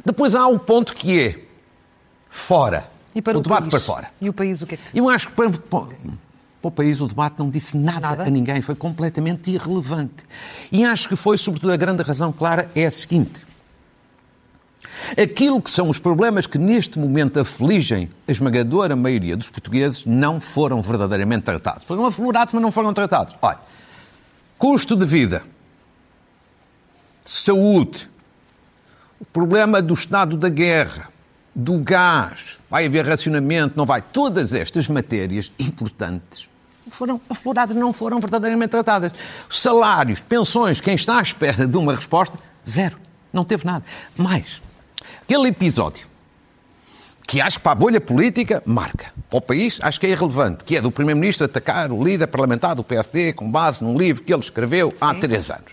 depois 0.06 0.36
há 0.36 0.48
um 0.48 0.60
ponto 0.60 0.94
que 0.94 1.20
é 1.20 1.40
fora. 2.30 2.90
E 3.14 3.22
para 3.22 3.38
o, 3.38 3.40
o 3.40 3.44
debate 3.44 3.62
país? 3.62 3.72
para 3.72 3.80
fora. 3.80 4.10
E 4.22 4.30
o 4.30 4.34
país 4.34 4.62
o 4.62 4.68
que 4.68 4.76
é 4.76 4.78
que... 4.78 4.98
Eu 4.98 5.10
acho 5.10 5.30
que 5.30 5.34
para, 5.34 5.50
para, 5.50 5.88
o 6.62 6.72
país 6.72 7.02
o 7.02 7.08
debate 7.08 7.40
não 7.40 7.50
disse 7.50 7.76
nada, 7.76 8.00
nada, 8.00 8.24
a 8.24 8.30
ninguém, 8.30 8.62
foi 8.62 8.76
completamente 8.76 9.50
irrelevante. 9.50 10.24
E 10.72 10.86
acho 10.86 11.10
que 11.10 11.16
foi, 11.16 11.38
sobretudo, 11.38 11.74
a 11.74 11.78
grande 11.78 12.04
razão 12.04 12.32
clara 12.32 12.70
é 12.76 12.86
a 12.86 12.92
seguinte. 12.92 13.42
Aquilo 15.22 15.62
que 15.62 15.70
são 15.70 15.90
os 15.90 15.98
problemas 15.98 16.46
que 16.46 16.58
neste 16.58 17.00
momento 17.00 17.40
afligem 17.40 18.10
a 18.28 18.32
esmagadora 18.32 18.96
maioria 18.96 19.36
dos 19.36 19.50
portugueses 19.50 20.06
não 20.06 20.40
foram 20.40 20.82
verdadeiramente 20.82 21.44
tratados. 21.44 21.86
Foram 21.86 22.06
aflorados, 22.06 22.54
mas 22.54 22.62
não 22.62 22.72
foram 22.72 22.94
tratados. 22.94 23.36
Olha, 23.42 23.60
Custo 24.62 24.96
de 24.96 25.08
vida, 25.08 25.42
saúde, 27.26 28.08
o 29.20 29.26
problema 29.26 29.82
do 29.82 29.96
estado 29.96 30.38
da 30.38 30.50
guerra, 30.50 31.10
do 31.56 31.80
gás, 31.80 32.60
vai 32.70 32.86
haver 32.86 33.04
racionamento, 33.08 33.76
não 33.76 33.88
vai. 33.88 34.04
Todas 34.04 34.54
estas 34.54 34.88
matérias 34.88 35.52
importantes 35.58 36.48
foram 36.92 37.20
afloradas, 37.28 37.76
não 37.76 37.92
foram 37.92 38.20
verdadeiramente 38.20 38.70
tratadas. 38.70 39.14
Salários, 39.50 40.20
pensões, 40.20 40.80
quem 40.80 40.94
está 40.94 41.18
à 41.18 41.24
espera 41.24 41.66
de 41.66 41.78
uma 41.78 41.96
resposta, 41.96 42.38
zero. 42.70 43.00
Não 43.34 43.44
teve 43.44 43.66
nada. 43.66 43.84
Mais, 44.16 44.62
aquele 45.24 45.48
episódio 45.48 46.06
que 47.32 47.40
acho 47.40 47.60
que 47.60 47.64
para 47.64 47.72
a 47.72 47.76
bolha 47.76 48.02
política 48.02 48.62
marca. 48.66 49.14
Para 49.30 49.38
o 49.38 49.42
país, 49.42 49.80
acho 49.82 49.98
que 49.98 50.06
é 50.06 50.10
irrelevante, 50.10 50.66
que 50.66 50.76
é 50.76 50.82
do 50.82 50.92
Primeiro-Ministro 50.92 51.46
atacar 51.46 51.90
o 51.90 52.04
líder 52.04 52.28
parlamentar 52.28 52.76
do 52.76 52.84
PSD 52.84 53.32
com 53.32 53.50
base 53.50 53.82
num 53.82 53.98
livro 53.98 54.22
que 54.22 54.34
ele 54.34 54.42
escreveu 54.42 54.92
Sim. 54.92 54.98
há 55.00 55.14
três 55.14 55.50
anos. 55.50 55.72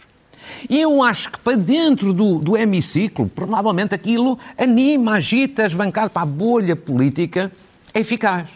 E 0.70 0.80
eu 0.80 1.02
acho 1.02 1.32
que 1.32 1.38
para 1.40 1.56
dentro 1.56 2.12
do, 2.12 2.38
do 2.38 2.56
hemiciclo, 2.56 3.28
provavelmente 3.28 3.92
aquilo 3.92 4.38
anima, 4.56 5.14
agita 5.14 5.66
as 5.66 5.74
bancadas 5.74 6.12
para 6.12 6.22
a 6.22 6.26
bolha 6.26 6.76
política 6.76 7.50
é 7.92 7.98
eficaz. 7.98 8.48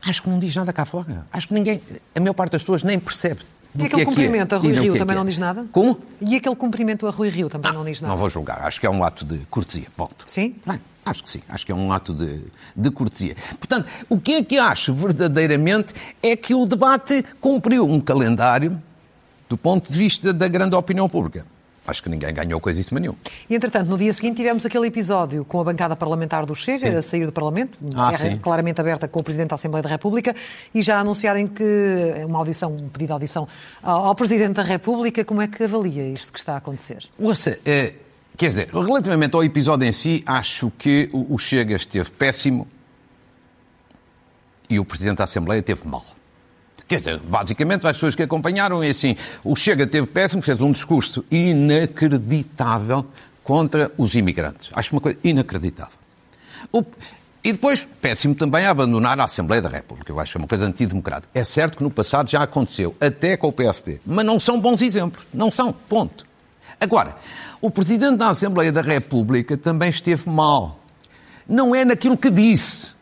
Acho 0.00 0.22
que 0.22 0.30
não 0.30 0.38
diz 0.38 0.56
nada 0.56 0.72
cá 0.72 0.86
fora. 0.86 1.26
Acho 1.30 1.48
que 1.48 1.54
ninguém, 1.54 1.82
a 2.14 2.20
maior 2.20 2.32
parte 2.32 2.52
das 2.52 2.62
pessoas 2.62 2.82
nem 2.82 2.98
percebe. 2.98 3.42
E 3.76 3.84
aquele 3.84 4.02
é 4.02 4.04
cumprimento 4.04 4.54
é. 4.54 4.58
a 4.58 4.60
Rui 4.60 4.72
Rio 4.72 4.94
é 4.94 4.98
também 4.98 5.14
é. 5.14 5.18
não 5.18 5.26
diz 5.26 5.38
nada? 5.38 5.66
Como? 5.72 5.98
E 6.20 6.36
aquele 6.36 6.56
cumprimento 6.56 7.06
a 7.06 7.10
Rui 7.10 7.28
Rio 7.28 7.48
também 7.48 7.70
ah, 7.70 7.74
não 7.74 7.84
diz 7.84 8.00
nada? 8.00 8.12
Não 8.12 8.18
vou 8.18 8.28
julgar. 8.28 8.62
Acho 8.62 8.80
que 8.80 8.86
é 8.86 8.90
um 8.90 9.04
ato 9.04 9.24
de 9.24 9.38
cortesia. 9.50 9.86
Ponto. 9.96 10.24
Sim? 10.26 10.56
Bem, 10.66 10.80
Acho 11.08 11.24
que 11.24 11.30
sim, 11.30 11.40
acho 11.48 11.64
que 11.64 11.72
é 11.72 11.74
um 11.74 11.90
ato 11.90 12.12
de, 12.12 12.42
de 12.76 12.90
cortesia. 12.90 13.34
Portanto, 13.58 13.88
o 14.10 14.20
que 14.20 14.34
é 14.34 14.44
que 14.44 14.58
acho 14.58 14.92
verdadeiramente 14.92 15.94
é 16.22 16.36
que 16.36 16.54
o 16.54 16.66
debate 16.66 17.24
cumpriu 17.40 17.86
um 17.86 17.98
calendário 17.98 18.78
do 19.48 19.56
ponto 19.56 19.90
de 19.90 19.96
vista 19.96 20.34
da 20.34 20.46
grande 20.46 20.76
opinião 20.76 21.08
pública. 21.08 21.46
Acho 21.88 22.02
que 22.02 22.08
ninguém 22.08 22.32
ganhou 22.34 22.60
coisíssima 22.60 23.00
nenhuma. 23.00 23.18
E, 23.48 23.54
entretanto, 23.54 23.88
no 23.88 23.96
dia 23.96 24.12
seguinte 24.12 24.36
tivemos 24.36 24.64
aquele 24.64 24.86
episódio 24.86 25.44
com 25.44 25.60
a 25.60 25.64
bancada 25.64 25.96
parlamentar 25.96 26.44
do 26.44 26.54
Chega 26.54 26.90
sim. 26.90 26.96
a 26.96 27.02
sair 27.02 27.26
do 27.26 27.32
Parlamento, 27.32 27.78
ah, 27.96 28.12
claramente 28.42 28.80
aberta 28.80 29.08
com 29.08 29.20
o 29.20 29.22
Presidente 29.22 29.48
da 29.48 29.54
Assembleia 29.54 29.82
da 29.82 29.88
República, 29.88 30.36
e 30.74 30.82
já 30.82 31.00
anunciarem 31.00 31.46
que 31.46 31.64
uma 32.26 32.38
audição, 32.38 32.72
um 32.72 32.88
pedido 32.88 33.06
de 33.06 33.12
audição 33.12 33.48
ao 33.82 34.14
Presidente 34.14 34.52
da 34.52 34.62
República. 34.62 35.24
Como 35.24 35.40
é 35.40 35.48
que 35.48 35.64
avalia 35.64 36.06
isto 36.08 36.32
que 36.32 36.38
está 36.38 36.54
a 36.54 36.56
acontecer? 36.58 37.08
Ouça, 37.18 37.58
é 37.64 37.94
Quer 38.38 38.50
dizer, 38.50 38.68
relativamente 38.72 39.34
ao 39.34 39.42
episódio 39.42 39.84
em 39.84 39.90
si, 39.90 40.22
acho 40.24 40.70
que 40.78 41.10
o 41.12 41.36
Chega 41.38 41.74
esteve 41.74 42.08
péssimo 42.12 42.68
e 44.70 44.78
o 44.78 44.84
Presidente 44.84 45.18
da 45.18 45.24
Assembleia 45.24 45.58
esteve 45.58 45.88
mal. 45.88 46.04
Quer 46.88 46.96
dizer, 46.96 47.18
basicamente, 47.18 47.86
as 47.86 47.96
pessoas 47.96 48.14
que 48.14 48.22
acompanharam 48.22 48.82
é 48.82 48.88
assim: 48.88 49.14
o 49.44 49.54
Chega 49.54 49.84
esteve 49.84 50.06
péssimo, 50.06 50.40
fez 50.40 50.58
um 50.62 50.72
discurso 50.72 51.22
inacreditável 51.30 53.04
contra 53.44 53.92
os 53.98 54.14
imigrantes. 54.14 54.70
Acho 54.72 54.94
uma 54.94 55.00
coisa 55.00 55.18
inacreditável. 55.22 55.98
O... 56.72 56.82
E 57.44 57.52
depois, 57.52 57.86
péssimo 58.00 58.34
também 58.34 58.64
a 58.64 58.70
abandonar 58.70 59.20
a 59.20 59.24
Assembleia 59.24 59.62
da 59.62 59.68
República. 59.68 60.10
Eu 60.10 60.18
acho 60.18 60.36
uma 60.38 60.48
coisa 60.48 60.64
antidemocrática. 60.64 61.28
É 61.32 61.44
certo 61.44 61.78
que 61.78 61.84
no 61.84 61.90
passado 61.90 62.28
já 62.28 62.42
aconteceu, 62.42 62.96
até 63.00 63.36
com 63.36 63.48
o 63.48 63.52
PSD. 63.52 64.00
Mas 64.04 64.24
não 64.24 64.40
são 64.40 64.60
bons 64.60 64.82
exemplos. 64.82 65.24
Não 65.32 65.50
são. 65.50 65.72
Ponto. 65.72 66.26
Agora, 66.80 67.16
o 67.60 67.70
Presidente 67.70 68.16
da 68.16 68.30
Assembleia 68.30 68.72
da 68.72 68.80
República 68.80 69.56
também 69.56 69.90
esteve 69.90 70.28
mal. 70.28 70.80
Não 71.48 71.74
é 71.74 71.84
naquilo 71.84 72.16
que 72.16 72.30
disse. 72.30 72.92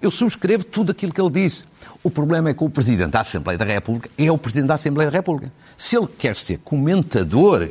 Eu 0.00 0.10
subscrevo 0.10 0.64
tudo 0.64 0.92
aquilo 0.92 1.12
que 1.12 1.20
ele 1.20 1.30
disse. 1.30 1.64
O 2.04 2.10
problema 2.10 2.50
é 2.50 2.54
que 2.54 2.62
o 2.62 2.68
Presidente 2.68 3.12
da 3.12 3.20
Assembleia 3.20 3.58
da 3.58 3.64
República 3.64 4.10
é 4.18 4.30
o 4.30 4.36
Presidente 4.36 4.68
da 4.68 4.74
Assembleia 4.74 5.10
da 5.10 5.16
República. 5.16 5.50
Se 5.74 5.96
ele 5.96 6.06
quer 6.06 6.36
ser 6.36 6.58
comentador, 6.58 7.70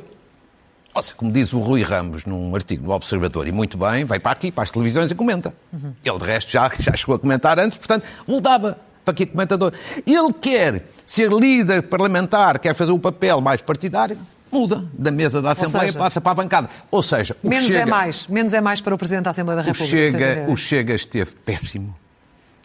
ou 0.91 1.03
seja, 1.03 1.13
como 1.15 1.31
diz 1.31 1.53
o 1.53 1.59
Rui 1.59 1.83
Ramos 1.83 2.25
num 2.25 2.55
artigo 2.55 2.83
do 2.83 2.91
Observador, 2.91 3.47
e 3.47 3.51
muito 3.51 3.77
bem, 3.77 4.03
vai 4.05 4.19
para 4.19 4.31
aqui, 4.31 4.51
para 4.51 4.63
as 4.63 4.71
televisões 4.71 5.11
e 5.11 5.15
comenta. 5.15 5.53
Uhum. 5.71 5.93
Ele, 6.03 6.17
de 6.17 6.25
resto, 6.25 6.51
já, 6.51 6.67
já 6.79 6.95
chegou 6.95 7.13
a 7.13 7.19
comentar 7.19 7.59
antes, 7.59 7.77
portanto, 7.77 8.05
voltava 8.25 8.79
para 9.05 9.11
aqui 9.11 9.27
comentador. 9.27 9.71
Ele 10.03 10.33
quer 10.33 10.83
ser 11.05 11.31
líder 11.31 11.83
parlamentar, 11.83 12.57
quer 12.57 12.73
fazer 12.73 12.91
um 12.91 12.99
papel 12.99 13.39
mais 13.39 13.61
partidário, 13.61 14.17
muda 14.51 14.83
da 14.93 15.11
mesa 15.11 15.43
da 15.43 15.51
Assembleia 15.51 15.91
e 15.91 15.93
passa 15.93 16.19
para 16.19 16.31
a 16.31 16.35
bancada. 16.35 16.69
Ou 16.89 17.03
seja, 17.03 17.37
o 17.43 17.49
menos 17.49 17.67
Chega, 17.67 17.79
é 17.81 17.85
mais, 17.85 18.25
menos 18.25 18.53
é 18.55 18.61
mais 18.61 18.81
para 18.81 18.95
o 18.95 18.97
Presidente 18.97 19.25
da 19.25 19.29
Assembleia 19.29 19.57
da 19.57 19.63
República. 19.63 19.85
O 19.85 20.11
Chega, 20.11 20.51
o 20.51 20.57
Chega 20.57 20.95
esteve 20.95 21.31
péssimo. 21.45 21.95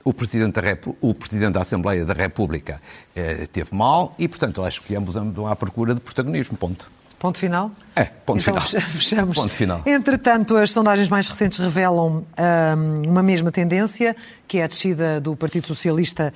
O 0.05 0.13
Presidente 0.13 0.55
da, 0.55 0.61
Repu 0.61 0.97
o 1.01 1.13
Presidente 1.15 1.53
da 1.53 1.61
Assembleia 1.61 2.05
da 2.05 2.15
República 2.15 2.81
eh, 3.15 3.47
teve 3.53 3.75
mal 3.75 4.15
e, 4.19 4.27
portanto, 4.29 4.63
acho 4.65 4.83
que 4.83 4.95
ambos 4.95 5.17
andam 5.17 5.47
à 5.47 5.55
procura 5.55 5.95
de 5.95 6.01
protagonismo. 6.01 6.57
Ponto. 6.57 6.91
Ponto 7.19 7.37
final? 7.37 7.73
É, 7.97 8.05
ponto 8.05 8.41
então, 8.41 8.61
final. 8.61 8.83
Fechamos. 8.91 9.37
Ponto 9.37 9.53
final. 9.53 9.83
Entretanto, 9.85 10.57
as 10.57 10.71
sondagens 10.71 11.09
mais 11.09 11.29
recentes 11.29 11.59
revelam 11.59 12.25
um, 12.39 13.11
uma 13.11 13.23
mesma 13.25 13.51
tendência, 13.51 14.15
que 14.47 14.59
é 14.59 14.65
a 14.65 14.67
descida 14.69 15.21
do 15.21 15.35
Partido 15.35 15.67
Socialista 15.67 16.33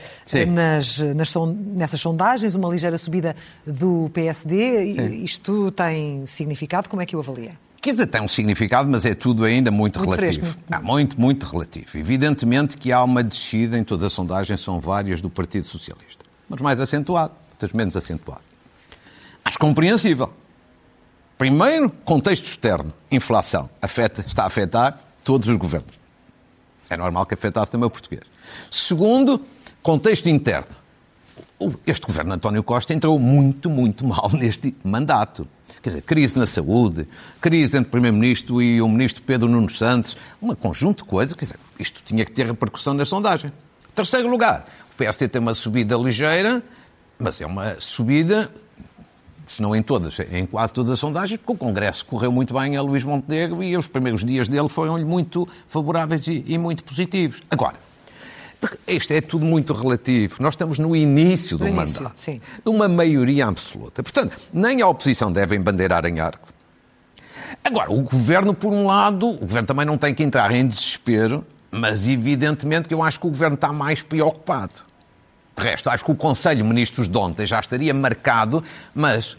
nas, 0.49 0.99
nas, 0.99 1.35
nessas 1.57 2.01
sondagens, 2.01 2.57
uma 2.57 2.69
ligeira 2.69 2.99
subida 2.99 3.37
do 3.65 4.11
PSD. 4.13 4.95
Sim. 4.97 5.23
Isto 5.23 5.71
tem 5.71 6.27
significado? 6.27 6.89
Como 6.89 7.01
é 7.01 7.07
que 7.07 7.15
o 7.15 7.21
avalia? 7.21 7.53
Quer 7.83 7.91
dizer, 7.91 8.07
tem 8.07 8.23
um 8.23 8.29
significado, 8.29 8.89
mas 8.89 9.05
é 9.05 9.13
tudo 9.13 9.43
ainda 9.43 9.69
muito, 9.73 9.99
muito 9.99 10.15
relativo. 10.15 10.47
Fresco. 10.47 10.65
Ah, 10.71 10.81
muito, 10.81 11.21
muito 11.21 11.45
relativo. 11.45 11.99
Evidentemente 11.99 12.77
que 12.77 12.93
há 12.93 13.03
uma 13.03 13.25
descida 13.25 13.77
em 13.77 13.83
todas 13.83 14.05
as 14.05 14.13
sondagens, 14.13 14.61
são 14.61 14.81
várias 14.81 15.21
do 15.21 15.29
Partido 15.29 15.67
Socialista. 15.67 16.25
Mas 16.49 16.61
mais 16.61 16.79
acentuado, 16.79 17.35
outras 17.51 17.73
menos 17.73 17.97
acentuado. 17.97 18.41
Acho 19.45 19.59
compreensível. 19.59 20.33
Primeiro, 21.37 21.91
contexto 22.05 22.45
externo, 22.45 22.93
inflação, 23.11 23.69
afeta, 23.83 24.25
está 24.29 24.45
a 24.45 24.47
afetar 24.47 25.01
todos 25.25 25.49
os 25.49 25.57
governos. 25.57 25.99
É 26.89 26.97
normal 26.97 27.27
que 27.27 27.35
afetasse 27.35 27.73
também 27.73 27.89
o 27.89 27.91
português. 27.91 28.23
Segundo, 28.71 29.45
contexto 29.83 30.29
interno. 30.29 30.77
Este 31.85 32.07
governo 32.07 32.31
de 32.31 32.37
António 32.37 32.63
Costa 32.63 32.95
entrou 32.95 33.19
muito, 33.19 33.69
muito 33.69 34.07
mal 34.07 34.31
neste 34.39 34.73
mandato. 34.85 35.49
Quer 35.83 35.91
dizer, 35.91 36.03
crise 36.03 36.39
na 36.39 36.47
saúde, 36.47 37.09
crise 37.41 37.77
entre 37.77 37.89
o 37.89 37.91
Primeiro-Ministro 37.91 38.63
e 38.63 38.81
o 38.81 38.89
Ministro 38.89 39.23
Pedro 39.23 39.49
Nuno 39.49 39.69
Santos, 39.69 40.17
um 40.41 40.55
conjunto 40.55 41.03
de 41.03 41.11
coisas. 41.11 41.37
Quer 41.37 41.47
dizer, 41.47 41.59
isto 41.79 42.01
tinha 42.05 42.25
que 42.25 42.31
ter 42.31 42.47
repercussão 42.47 42.95
na 42.95 43.05
sondagem. 43.05 43.53
Terceiro 43.95 44.29
lugar, 44.29 44.65
o 44.93 44.97
PSD 44.97 45.29
tem 45.29 45.43
uma 45.43 45.55
subida 45.55 45.97
ligeira, 45.97 46.63
mas 47.19 47.41
é 47.41 47.47
uma 47.47 47.77
subida 47.81 48.51
se 49.47 49.61
não 49.61 49.77
em 49.77 49.83
todas, 49.83 50.19
em 50.31 50.47
quase 50.47 50.73
todas 50.73 50.93
as 50.93 50.99
sondagens, 50.99 51.39
porque 51.39 51.53
o 51.53 51.57
Congresso 51.57 52.07
correu 52.07 52.33
muito 52.33 52.55
bem 52.55 52.77
a 52.77 52.83
Luís 52.83 53.05
Montenegro 53.05 53.63
e 53.63 53.77
os 53.77 53.87
primeiros 53.87 54.25
dias 54.25 54.49
dele 54.49 54.69
foram-lhe 54.69 55.05
muito 55.05 55.47
favoráveis 55.69 56.27
e, 56.27 56.43
e, 56.47 56.57
muito 56.57 56.83
positivos. 56.83 57.43
Agora, 57.51 57.77
isto 58.87 59.13
é 59.13 59.21
tudo 59.21 59.45
muito 59.45 59.73
relativo. 59.73 60.37
Nós 60.41 60.55
estamos 60.55 60.79
no 60.79 60.95
início 60.95 61.59
do 61.59 61.67
no 61.67 61.73
mandato, 61.73 62.01
início, 62.01 62.13
sim. 62.17 62.41
de 62.65 62.71
uma 62.71 62.89
maioria 62.89 63.47
absoluta. 63.47 64.03
Portanto, 64.03 64.37
nem 64.53 64.83
a 64.83 64.89
oposição 64.89 65.33
deve 65.33 65.57
embandeirar 65.57 66.05
em 66.07 66.21
arco. 66.21 66.49
Agora, 67.65 67.93
o 67.93 68.03
governo, 68.03 68.55
por 68.55 68.73
um 68.73 68.87
lado, 68.87 69.29
o 69.29 69.39
governo 69.39 69.67
também 69.67 69.87
não 69.87 69.99
tem 69.99 70.15
que 70.15 70.23
entrar 70.23 70.51
em 70.53 70.67
desespero, 70.67 71.45
mas 71.71 72.09
evidentemente 72.09 72.89
que 72.89 72.95
eu 72.95 73.03
acho 73.03 73.21
que 73.21 73.27
o 73.27 73.31
governo 73.31 73.55
está 73.55 73.73
mais 73.73 74.03
preocupado. 74.03 74.75
De 75.57 75.63
resto, 75.63 75.91
acho 75.91 76.05
que 76.05 76.11
o 76.11 76.15
Conselho 76.15 76.59
de 76.59 76.63
Ministros 76.63 77.09
de 77.09 77.17
ontem 77.17 77.47
já 77.47 77.61
estaria 77.61 77.93
marcado, 77.93 78.65
mas 78.95 79.37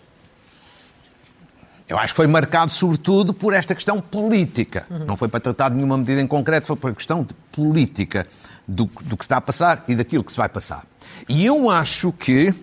eu 1.88 1.98
acho 1.98 2.13
que 2.13 2.17
foi 2.17 2.28
marcado 2.28 2.72
sobretudo 2.72 3.34
por 3.34 3.54
esta 3.54 3.76
questão 3.76 4.00
política. 4.00 4.86
Uhum. 4.89 5.06
Não 5.06 5.17
foi 5.17 5.28
para 5.28 5.39
tratar 5.39 5.69
de 5.69 5.76
nenhuma 5.76 5.98
medida 5.98 6.22
em 6.22 6.28
concreto, 6.28 6.67
foi 6.67 6.76
por 6.76 6.91
a 6.91 6.96
questão 6.96 7.24
de 7.24 7.34
política 7.52 8.28
do, 8.67 8.86
do 9.02 9.17
que 9.17 9.24
está 9.24 9.38
a 9.38 9.41
passar 9.41 9.84
e 9.88 9.96
daquilo 9.96 10.24
que 10.24 10.32
se 10.32 10.38
vai 10.38 10.50
passar. 10.50 10.86
E 11.28 11.46
eu 11.46 11.69
acho 11.69 12.12
que 12.12 12.54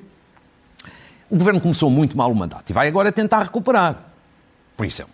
o 1.28 1.36
governo 1.36 1.60
começou 1.60 1.90
muito 1.90 2.16
mal 2.16 2.30
o 2.30 2.34
mandato 2.34 2.70
e 2.70 2.72
vai 2.72 2.88
agora 2.88 3.12
tentar 3.12 3.42
recuperar. 3.42 3.96
Por 4.76 4.86
exemplo, 4.86 5.12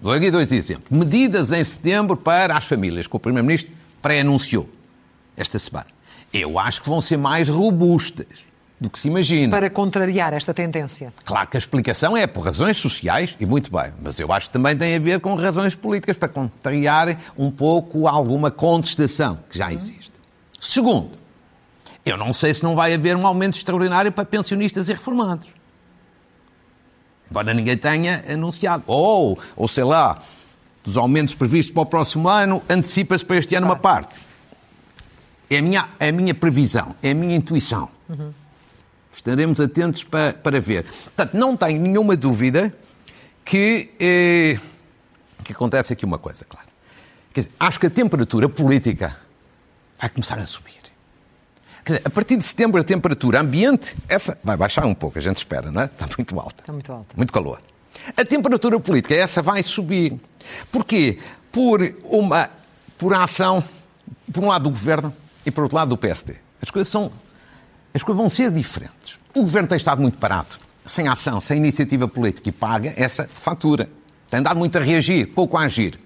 dou 0.00 0.12
aqui 0.12 0.30
dois 0.30 0.52
exemplos. 0.52 0.96
Medidas 0.96 1.52
em 1.52 1.62
setembro 1.62 2.16
para 2.16 2.56
as 2.56 2.66
famílias, 2.66 3.06
que 3.06 3.16
o 3.16 3.18
Primeiro-Ministro 3.18 3.72
pré-anunciou 4.00 4.68
esta 5.36 5.58
semana. 5.58 5.86
Eu 6.32 6.58
acho 6.58 6.82
que 6.82 6.88
vão 6.88 7.00
ser 7.00 7.16
mais 7.16 7.48
robustas 7.48 8.47
do 8.80 8.88
que 8.88 8.98
se 8.98 9.08
imagina. 9.08 9.50
Para 9.50 9.68
contrariar 9.68 10.32
esta 10.32 10.54
tendência. 10.54 11.12
Claro 11.24 11.48
que 11.48 11.56
a 11.56 11.58
explicação 11.58 12.16
é 12.16 12.26
por 12.26 12.44
razões 12.44 12.76
sociais, 12.76 13.36
e 13.40 13.46
muito 13.46 13.70
bem, 13.72 13.92
mas 14.00 14.20
eu 14.20 14.32
acho 14.32 14.48
que 14.48 14.52
também 14.52 14.76
tem 14.76 14.94
a 14.94 14.98
ver 14.98 15.20
com 15.20 15.34
razões 15.34 15.74
políticas, 15.74 16.16
para 16.16 16.28
contrariar 16.28 17.18
um 17.36 17.50
pouco 17.50 18.06
alguma 18.06 18.50
contestação 18.50 19.38
que 19.50 19.58
já 19.58 19.72
existe. 19.72 20.12
Segundo, 20.60 21.10
eu 22.04 22.16
não 22.16 22.32
sei 22.32 22.54
se 22.54 22.62
não 22.62 22.74
vai 22.74 22.94
haver 22.94 23.16
um 23.16 23.26
aumento 23.26 23.56
extraordinário 23.56 24.12
para 24.12 24.24
pensionistas 24.24 24.88
e 24.88 24.92
reformados. 24.92 25.48
Embora 27.30 27.52
ninguém 27.52 27.76
tenha 27.76 28.24
anunciado. 28.28 28.84
Ou, 28.86 29.38
ou 29.54 29.68
sei 29.68 29.84
lá, 29.84 30.18
dos 30.82 30.96
aumentos 30.96 31.34
previstos 31.34 31.72
para 31.72 31.82
o 31.82 31.86
próximo 31.86 32.28
ano, 32.28 32.62
antecipa-se 32.68 33.24
para 33.24 33.36
este 33.36 33.54
ano 33.54 33.66
uma 33.66 33.76
parte. 33.76 34.14
É 35.50 35.58
a 35.58 35.62
minha, 35.62 35.88
é 35.98 36.08
a 36.08 36.12
minha 36.12 36.34
previsão, 36.34 36.94
é 37.02 37.10
a 37.10 37.14
minha 37.14 37.36
intuição. 37.36 37.88
Uhum. 38.08 38.32
Estaremos 39.12 39.60
atentos 39.60 40.04
para, 40.04 40.32
para 40.32 40.60
ver. 40.60 40.84
Portanto, 40.84 41.34
não 41.34 41.56
tenho 41.56 41.80
nenhuma 41.80 42.16
dúvida 42.16 42.72
que, 43.44 43.90
eh, 43.98 44.58
que 45.42 45.52
acontece 45.52 45.92
aqui 45.92 46.04
uma 46.04 46.18
coisa, 46.18 46.44
claro. 46.44 46.68
Quer 47.32 47.40
dizer, 47.40 47.52
acho 47.58 47.80
que 47.80 47.86
a 47.86 47.90
temperatura 47.90 48.48
política 48.48 49.16
vai 49.98 50.08
começar 50.08 50.38
a 50.38 50.46
subir. 50.46 50.78
Quer 51.84 51.92
dizer, 51.92 52.02
a 52.04 52.10
partir 52.10 52.36
de 52.36 52.44
setembro 52.44 52.80
a 52.80 52.84
temperatura 52.84 53.40
ambiente, 53.40 53.96
essa 54.08 54.38
vai 54.44 54.56
baixar 54.56 54.84
um 54.84 54.94
pouco, 54.94 55.18
a 55.18 55.22
gente 55.22 55.38
espera, 55.38 55.70
não 55.70 55.82
é? 55.82 55.84
Está 55.86 56.06
muito 56.16 56.38
alta. 56.38 56.62
Está 56.62 56.72
muito 56.72 56.92
alta. 56.92 57.16
Muito 57.16 57.32
calor. 57.32 57.60
A 58.16 58.24
temperatura 58.24 58.78
política, 58.78 59.14
essa 59.14 59.42
vai 59.42 59.62
subir. 59.62 60.18
Porquê? 60.70 61.18
Por 61.50 61.94
uma 62.04 62.50
por 62.98 63.14
a 63.14 63.22
ação, 63.22 63.62
por 64.32 64.42
um 64.42 64.48
lado 64.48 64.64
do 64.64 64.70
governo 64.70 65.14
e 65.46 65.50
por 65.50 65.62
outro 65.62 65.76
lado 65.76 65.90
do 65.90 65.96
PSD. 65.96 66.34
As 66.60 66.70
coisas 66.70 66.90
são 66.90 67.12
as 67.98 68.02
coisas 68.04 68.20
vão 68.20 68.30
ser 68.30 68.52
diferentes. 68.52 69.18
O 69.34 69.42
governo 69.42 69.68
tem 69.68 69.76
estado 69.76 70.00
muito 70.00 70.18
parado, 70.18 70.56
sem 70.86 71.08
ação, 71.08 71.40
sem 71.40 71.58
iniciativa 71.58 72.06
política 72.06 72.48
e 72.48 72.52
paga 72.52 72.94
essa 72.96 73.28
fatura. 73.34 73.90
Tem 74.30 74.40
dado 74.40 74.56
muito 74.56 74.78
a 74.78 74.80
reagir, 74.80 75.26
pouco 75.26 75.56
a 75.56 75.62
agir. 75.62 75.98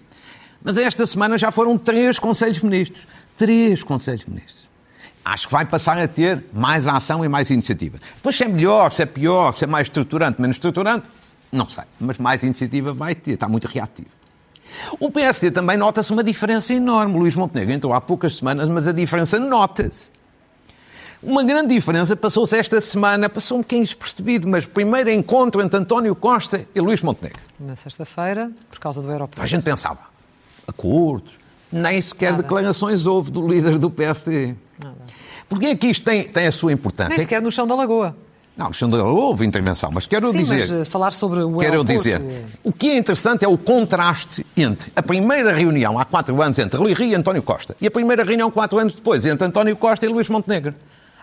Mas 0.64 0.78
esta 0.78 1.04
semana 1.04 1.36
já 1.36 1.50
foram 1.50 1.76
três 1.76 2.18
Conselhos 2.18 2.60
Ministros. 2.60 3.06
Três 3.36 3.82
Conselhos 3.82 4.24
Ministros. 4.24 4.62
Acho 5.22 5.46
que 5.46 5.52
vai 5.52 5.66
passar 5.66 5.98
a 5.98 6.08
ter 6.08 6.42
mais 6.52 6.88
ação 6.88 7.22
e 7.24 7.28
mais 7.28 7.50
iniciativa. 7.50 7.98
Depois, 8.16 8.36
se 8.36 8.44
é 8.44 8.48
melhor, 8.48 8.90
se 8.92 9.02
é 9.02 9.06
pior, 9.06 9.52
se 9.52 9.64
é 9.64 9.66
mais 9.66 9.86
estruturante, 9.88 10.40
menos 10.40 10.56
estruturante, 10.56 11.08
não 11.52 11.68
sei. 11.68 11.84
Mas 12.00 12.16
mais 12.16 12.42
iniciativa 12.42 12.92
vai 12.94 13.14
ter, 13.14 13.32
está 13.32 13.46
muito 13.46 13.68
reativo. 13.68 14.08
O 14.98 15.10
PSD 15.10 15.50
também 15.50 15.76
nota-se 15.76 16.10
uma 16.10 16.24
diferença 16.24 16.72
enorme. 16.72 17.18
Luís 17.18 17.36
Montenegro 17.36 17.74
entrou 17.74 17.92
há 17.92 18.00
poucas 18.00 18.36
semanas, 18.36 18.68
mas 18.70 18.88
a 18.88 18.92
diferença 18.92 19.38
nota-se. 19.38 20.21
Uma 21.22 21.44
grande 21.44 21.72
diferença 21.72 22.16
passou-se 22.16 22.56
esta 22.56 22.80
semana, 22.80 23.28
passou 23.28 23.58
um 23.58 23.60
bocadinho 23.60 23.84
despercebido, 23.84 24.48
mas 24.48 24.66
primeiro 24.66 25.08
encontro 25.08 25.62
entre 25.62 25.78
António 25.78 26.16
Costa 26.16 26.66
e 26.74 26.80
Luís 26.80 27.00
Montenegro. 27.00 27.40
Na 27.60 27.76
sexta-feira, 27.76 28.50
por 28.68 28.80
causa 28.80 29.00
do 29.00 29.08
aeroporto. 29.08 29.40
A 29.40 29.46
gente 29.46 29.62
pensava, 29.62 30.00
acordos, 30.66 31.38
nem 31.70 32.00
sequer 32.00 32.32
Nada. 32.32 32.42
declarações 32.42 33.06
houve 33.06 33.30
do 33.30 33.46
líder 33.46 33.78
do 33.78 33.88
PSD. 33.88 34.56
Nada. 34.82 34.96
Porque 35.48 35.66
é 35.66 35.76
que 35.76 35.86
isto 35.86 36.04
tem, 36.04 36.24
tem 36.24 36.48
a 36.48 36.52
sua 36.52 36.72
importância? 36.72 37.10
Nem 37.10 37.20
sequer 37.20 37.40
no 37.40 37.52
chão 37.52 37.68
da 37.68 37.76
Lagoa. 37.76 38.16
Não, 38.56 38.66
no 38.66 38.74
chão 38.74 38.90
da 38.90 38.96
Lagoa 38.96 39.12
houve 39.12 39.46
intervenção, 39.46 39.90
mas 39.92 40.08
quero 40.08 40.32
Sim, 40.32 40.38
dizer... 40.38 40.58
mas 40.58 40.72
eh, 40.72 40.84
falar 40.84 41.12
sobre 41.12 41.40
o 41.40 41.56
Quero 41.58 41.84
dizer, 41.84 42.20
o 42.64 42.72
que 42.72 42.90
é 42.90 42.98
interessante 42.98 43.44
é 43.44 43.48
o 43.48 43.56
contraste 43.56 44.44
entre 44.56 44.90
a 44.96 45.02
primeira 45.02 45.54
reunião 45.54 45.98
há 46.00 46.04
quatro 46.04 46.42
anos 46.42 46.58
entre 46.58 46.76
Rui 46.78 46.94
Rio 46.94 47.12
e 47.12 47.14
António 47.14 47.44
Costa 47.44 47.76
e 47.80 47.86
a 47.86 47.90
primeira 47.92 48.24
reunião 48.24 48.50
quatro 48.50 48.78
anos 48.78 48.92
depois 48.92 49.24
entre 49.24 49.46
António 49.46 49.76
Costa 49.76 50.04
e 50.04 50.08
Luís 50.08 50.28
Montenegro. 50.28 50.74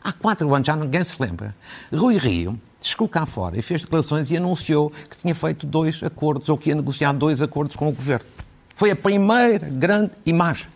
Há 0.04 0.12
quatro 0.12 0.54
anos, 0.54 0.66
já 0.66 0.76
ninguém 0.76 1.04
se 1.04 1.22
lembra. 1.22 1.56
Rui 1.94 2.18
Rio 2.18 2.60
chegou 2.82 3.08
cá 3.08 3.26
fora 3.26 3.58
e 3.58 3.62
fez 3.62 3.82
declarações 3.82 4.32
e 4.32 4.38
anunciou 4.38 4.92
que 5.10 5.18
tinha 5.18 5.36
feito 5.36 5.66
dois 5.66 6.02
acordos, 6.02 6.48
ou 6.50 6.58
que 6.58 6.70
ia 6.70 6.76
negociar 6.76 7.14
dois 7.14 7.42
acordos 7.42 7.76
com 7.76 7.90
o 7.90 7.92
governo. 7.92 8.26
Foi 8.76 8.92
a 8.92 8.96
primeira 8.96 9.68
grande 9.70 10.12
imagem. 10.26 10.68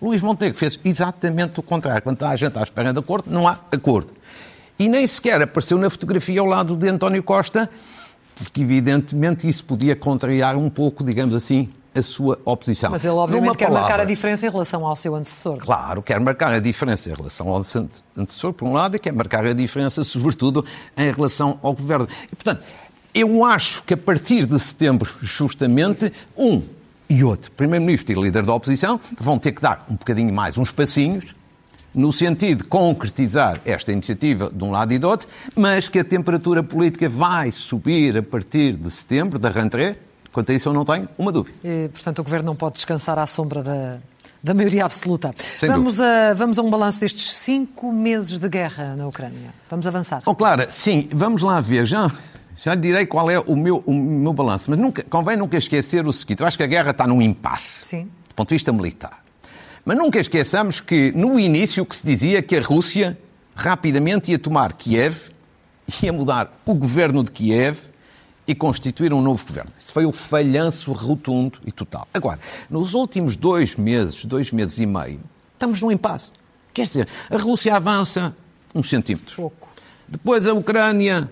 Luís 0.00 0.22
Montenegro 0.22 0.58
fez 0.58 0.78
exatamente 0.84 1.58
o 1.58 1.62
contrário. 1.62 2.02
Quando 2.02 2.22
a 2.22 2.36
gente 2.36 2.56
à 2.58 2.62
espera 2.62 2.92
de 2.92 2.98
acordo, 2.98 3.30
não 3.30 3.48
há 3.48 3.58
acordo. 3.72 4.12
E 4.78 4.88
nem 4.88 5.06
sequer 5.06 5.40
apareceu 5.40 5.78
na 5.78 5.88
fotografia 5.88 6.40
ao 6.40 6.46
lado 6.46 6.76
de 6.76 6.88
António 6.88 7.22
Costa, 7.22 7.70
porque 8.36 8.62
evidentemente 8.62 9.48
isso 9.48 9.64
podia 9.64 9.96
contrariar 9.96 10.56
um 10.56 10.68
pouco, 10.68 11.04
digamos 11.04 11.34
assim, 11.34 11.72
a 11.94 12.02
sua 12.02 12.38
oposição. 12.44 12.90
Mas 12.90 13.04
ele, 13.04 13.14
obviamente, 13.14 13.46
Numa 13.46 13.56
quer 13.56 13.66
palavra, 13.66 13.88
marcar 13.88 14.02
a 14.02 14.04
diferença 14.04 14.46
em 14.46 14.50
relação 14.50 14.86
ao 14.86 14.96
seu 14.96 15.14
antecessor. 15.14 15.58
Claro, 15.58 16.02
quer 16.02 16.18
marcar 16.18 16.52
a 16.52 16.58
diferença 16.58 17.08
em 17.08 17.14
relação 17.14 17.48
ao 17.48 17.58
antecessor, 18.16 18.52
por 18.52 18.66
um 18.66 18.72
lado, 18.72 18.96
e 18.96 18.98
quer 18.98 19.12
marcar 19.12 19.46
a 19.46 19.52
diferença, 19.52 20.02
sobretudo, 20.02 20.64
em 20.96 21.12
relação 21.12 21.58
ao 21.62 21.72
governo. 21.72 22.08
E, 22.32 22.36
portanto, 22.36 22.62
eu 23.14 23.44
acho 23.44 23.82
que 23.84 23.94
a 23.94 23.96
partir 23.96 24.44
de 24.44 24.58
setembro, 24.58 25.08
justamente, 25.22 26.12
um 26.36 26.62
e 27.08 27.22
outro, 27.22 27.50
Primeiro-Ministro 27.52 28.12
e 28.12 28.22
líder 28.22 28.44
da 28.44 28.54
oposição, 28.54 28.98
vão 29.18 29.38
ter 29.38 29.52
que 29.52 29.62
dar 29.62 29.86
um 29.88 29.94
bocadinho 29.94 30.32
mais, 30.32 30.58
uns 30.58 30.72
passinhos, 30.72 31.34
no 31.94 32.12
sentido 32.12 32.64
de 32.64 32.64
concretizar 32.64 33.60
esta 33.64 33.92
iniciativa 33.92 34.50
de 34.52 34.64
um 34.64 34.70
lado 34.70 34.92
e 34.92 34.98
do 34.98 35.08
outro, 35.08 35.28
mas 35.54 35.88
que 35.88 36.00
a 36.00 36.04
temperatura 36.04 36.62
política 36.62 37.08
vai 37.08 37.52
subir 37.52 38.18
a 38.18 38.22
partir 38.22 38.74
de 38.74 38.90
setembro, 38.90 39.38
da 39.38 39.48
rentrée, 39.48 39.96
quanto 40.34 40.50
a 40.50 40.54
isso 40.54 40.68
eu 40.68 40.72
não 40.72 40.84
tenho 40.84 41.08
uma 41.16 41.32
dúvida. 41.32 41.56
E, 41.64 41.88
portanto, 41.88 42.18
o 42.18 42.24
Governo 42.24 42.46
não 42.46 42.56
pode 42.56 42.74
descansar 42.74 43.18
à 43.18 43.26
sombra 43.26 43.62
da, 43.62 43.98
da 44.42 44.52
maioria 44.52 44.84
absoluta. 44.84 45.34
vamos 45.62 46.00
a, 46.00 46.34
vamos 46.34 46.58
a 46.58 46.62
um 46.62 46.68
balanço 46.68 47.00
destes 47.00 47.32
cinco 47.32 47.90
meses 47.92 48.38
de 48.38 48.48
guerra 48.48 48.94
na 48.94 49.06
Ucrânia. 49.06 49.54
Vamos 49.70 49.86
avançar. 49.86 50.22
Oh, 50.26 50.34
Clara, 50.34 50.70
sim, 50.70 51.08
vamos 51.12 51.42
lá 51.42 51.60
ver. 51.60 51.86
Já, 51.86 52.10
já 52.58 52.74
direi 52.74 53.06
qual 53.06 53.30
é 53.30 53.38
o 53.38 53.56
meu, 53.56 53.82
o 53.86 53.94
meu 53.94 54.32
balanço, 54.34 54.70
mas 54.70 54.78
nunca, 54.78 55.02
convém 55.08 55.36
nunca 55.36 55.56
esquecer 55.56 56.06
o 56.06 56.12
seguinte: 56.12 56.40
eu 56.40 56.46
acho 56.46 56.58
que 56.58 56.62
a 56.62 56.66
guerra 56.66 56.90
está 56.90 57.06
num 57.06 57.22
impasse, 57.22 57.86
sim. 57.86 58.04
do 58.28 58.34
ponto 58.34 58.48
de 58.48 58.54
vista 58.56 58.72
militar. 58.72 59.24
Mas 59.84 59.96
nunca 59.96 60.18
esqueçamos 60.18 60.80
que, 60.80 61.12
no 61.12 61.38
início, 61.38 61.84
que 61.86 61.94
se 61.94 62.06
dizia 62.06 62.42
que 62.42 62.56
a 62.56 62.60
Rússia 62.60 63.18
rapidamente 63.54 64.30
ia 64.30 64.38
tomar 64.38 64.72
Kiev, 64.72 65.30
ia 66.02 66.12
mudar 66.12 66.52
o 66.66 66.74
governo 66.74 67.22
de 67.22 67.30
Kiev 67.30 67.93
e 68.46 68.54
constituir 68.54 69.12
um 69.12 69.20
novo 69.20 69.44
governo. 69.44 69.70
Isso 69.78 69.92
foi 69.92 70.06
o 70.06 70.12
falhanço 70.12 70.92
rotundo 70.92 71.58
e 71.64 71.72
total. 71.72 72.06
Agora, 72.12 72.38
nos 72.68 72.94
últimos 72.94 73.36
dois 73.36 73.76
meses, 73.76 74.24
dois 74.24 74.52
meses 74.52 74.78
e 74.78 74.86
meio, 74.86 75.20
estamos 75.54 75.80
num 75.80 75.90
impasse. 75.90 76.32
Quer 76.72 76.84
dizer, 76.84 77.08
a 77.30 77.36
Rússia 77.36 77.74
avança 77.74 78.36
uns 78.74 78.88
centímetros. 78.90 79.34
Pouco. 79.34 79.68
Depois 80.08 80.46
a 80.46 80.52
Ucrânia 80.52 81.30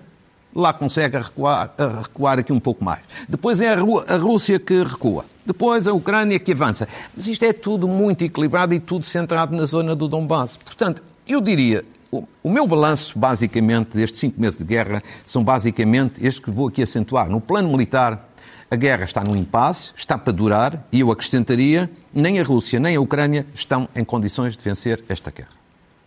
lá 0.54 0.72
consegue 0.72 1.18
recuar, 1.18 1.74
recuar 2.00 2.38
aqui 2.38 2.52
um 2.52 2.60
pouco 2.60 2.84
mais. 2.84 3.00
Depois 3.28 3.60
é 3.60 3.72
a 3.72 4.16
Rússia 4.16 4.58
que 4.58 4.82
recua. 4.82 5.24
Depois 5.44 5.88
a 5.88 5.92
Ucrânia 5.92 6.38
que 6.38 6.52
avança. 6.52 6.88
Mas 7.14 7.26
isto 7.26 7.44
é 7.44 7.52
tudo 7.52 7.88
muito 7.88 8.22
equilibrado 8.22 8.72
e 8.74 8.80
tudo 8.80 9.04
centrado 9.04 9.54
na 9.56 9.66
zona 9.66 9.96
do 9.96 10.06
Donbass. 10.06 10.56
Portanto, 10.56 11.02
eu 11.26 11.40
diria, 11.40 11.84
o 12.12 12.50
meu 12.50 12.66
balanço, 12.66 13.18
basicamente, 13.18 13.96
destes 13.96 14.20
cinco 14.20 14.38
meses 14.38 14.58
de 14.58 14.64
guerra, 14.64 15.02
são 15.26 15.42
basicamente 15.42 16.24
estes 16.24 16.44
que 16.44 16.50
vou 16.50 16.68
aqui 16.68 16.82
acentuar. 16.82 17.30
No 17.30 17.40
plano 17.40 17.70
militar, 17.70 18.28
a 18.70 18.76
guerra 18.76 19.04
está 19.04 19.22
no 19.22 19.34
impasse, 19.36 19.92
está 19.96 20.18
para 20.18 20.32
durar, 20.32 20.86
e 20.92 21.00
eu 21.00 21.10
acrescentaria, 21.10 21.90
nem 22.12 22.38
a 22.38 22.42
Rússia 22.42 22.78
nem 22.78 22.96
a 22.96 23.00
Ucrânia 23.00 23.46
estão 23.54 23.88
em 23.96 24.04
condições 24.04 24.56
de 24.56 24.62
vencer 24.62 25.02
esta 25.08 25.30
guerra. 25.30 25.52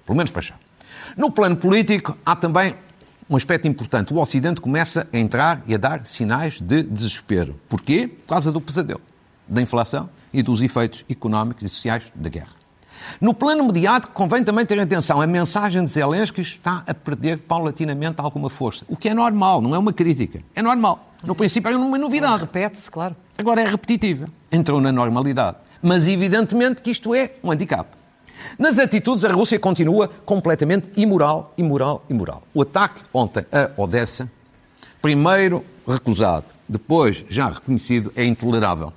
Pelo 0.05 0.15
menos 0.15 0.29
para 0.29 0.43
já. 0.43 0.55
No 1.17 1.31
plano 1.31 1.57
político, 1.57 2.15
há 2.23 2.35
também 2.35 2.75
um 3.27 3.35
aspecto 3.35 3.67
importante. 3.67 4.13
O 4.13 4.19
Ocidente 4.19 4.61
começa 4.61 5.07
a 5.11 5.17
entrar 5.17 5.63
e 5.65 5.73
a 5.73 5.77
dar 5.77 6.05
sinais 6.05 6.61
de 6.61 6.83
desespero. 6.83 7.59
Porquê? 7.67 8.07
Por 8.07 8.27
causa 8.27 8.51
do 8.51 8.61
pesadelo, 8.61 9.01
da 9.47 9.61
inflação 9.61 10.07
e 10.31 10.43
dos 10.43 10.61
efeitos 10.61 11.03
económicos 11.09 11.63
e 11.63 11.69
sociais 11.69 12.11
da 12.13 12.29
guerra. 12.29 12.64
No 13.19 13.33
plano 13.33 13.63
mediático, 13.63 14.13
convém 14.13 14.43
também 14.43 14.65
ter 14.65 14.79
atenção. 14.79 15.21
A 15.21 15.27
mensagem 15.27 15.83
de 15.83 15.91
Zelensky 15.91 16.41
está 16.41 16.83
a 16.85 16.93
perder 16.93 17.39
paulatinamente 17.39 18.15
alguma 18.19 18.49
força. 18.49 18.85
O 18.87 18.95
que 18.95 19.09
é 19.09 19.13
normal, 19.13 19.61
não 19.61 19.75
é 19.75 19.77
uma 19.79 19.93
crítica. 19.93 20.41
É 20.55 20.61
normal. 20.61 21.13
No 21.23 21.35
princípio 21.35 21.69
era 21.69 21.77
uma 21.77 21.97
novidade. 21.97 22.41
Repete-se, 22.41 22.89
claro. 22.89 23.15
Agora 23.37 23.61
é 23.61 23.67
repetitiva. 23.67 24.27
Entrou 24.51 24.79
na 24.79 24.91
normalidade. 24.91 25.57
Mas 25.81 26.07
evidentemente 26.07 26.81
que 26.81 26.91
isto 26.91 27.13
é 27.13 27.33
um 27.43 27.51
handicap. 27.51 27.87
Nas 28.59 28.79
atitudes, 28.79 29.25
a 29.25 29.31
Rússia 29.31 29.59
continua 29.59 30.07
completamente 30.07 30.89
imoral, 30.95 31.53
imoral, 31.57 32.05
imoral. 32.09 32.43
O 32.53 32.61
ataque 32.61 33.01
ontem 33.13 33.45
a 33.51 33.69
Odessa, 33.81 34.29
primeiro 35.01 35.63
recusado, 35.87 36.45
depois 36.67 37.25
já 37.29 37.49
reconhecido, 37.49 38.11
é 38.15 38.23
intolerável. 38.25 38.93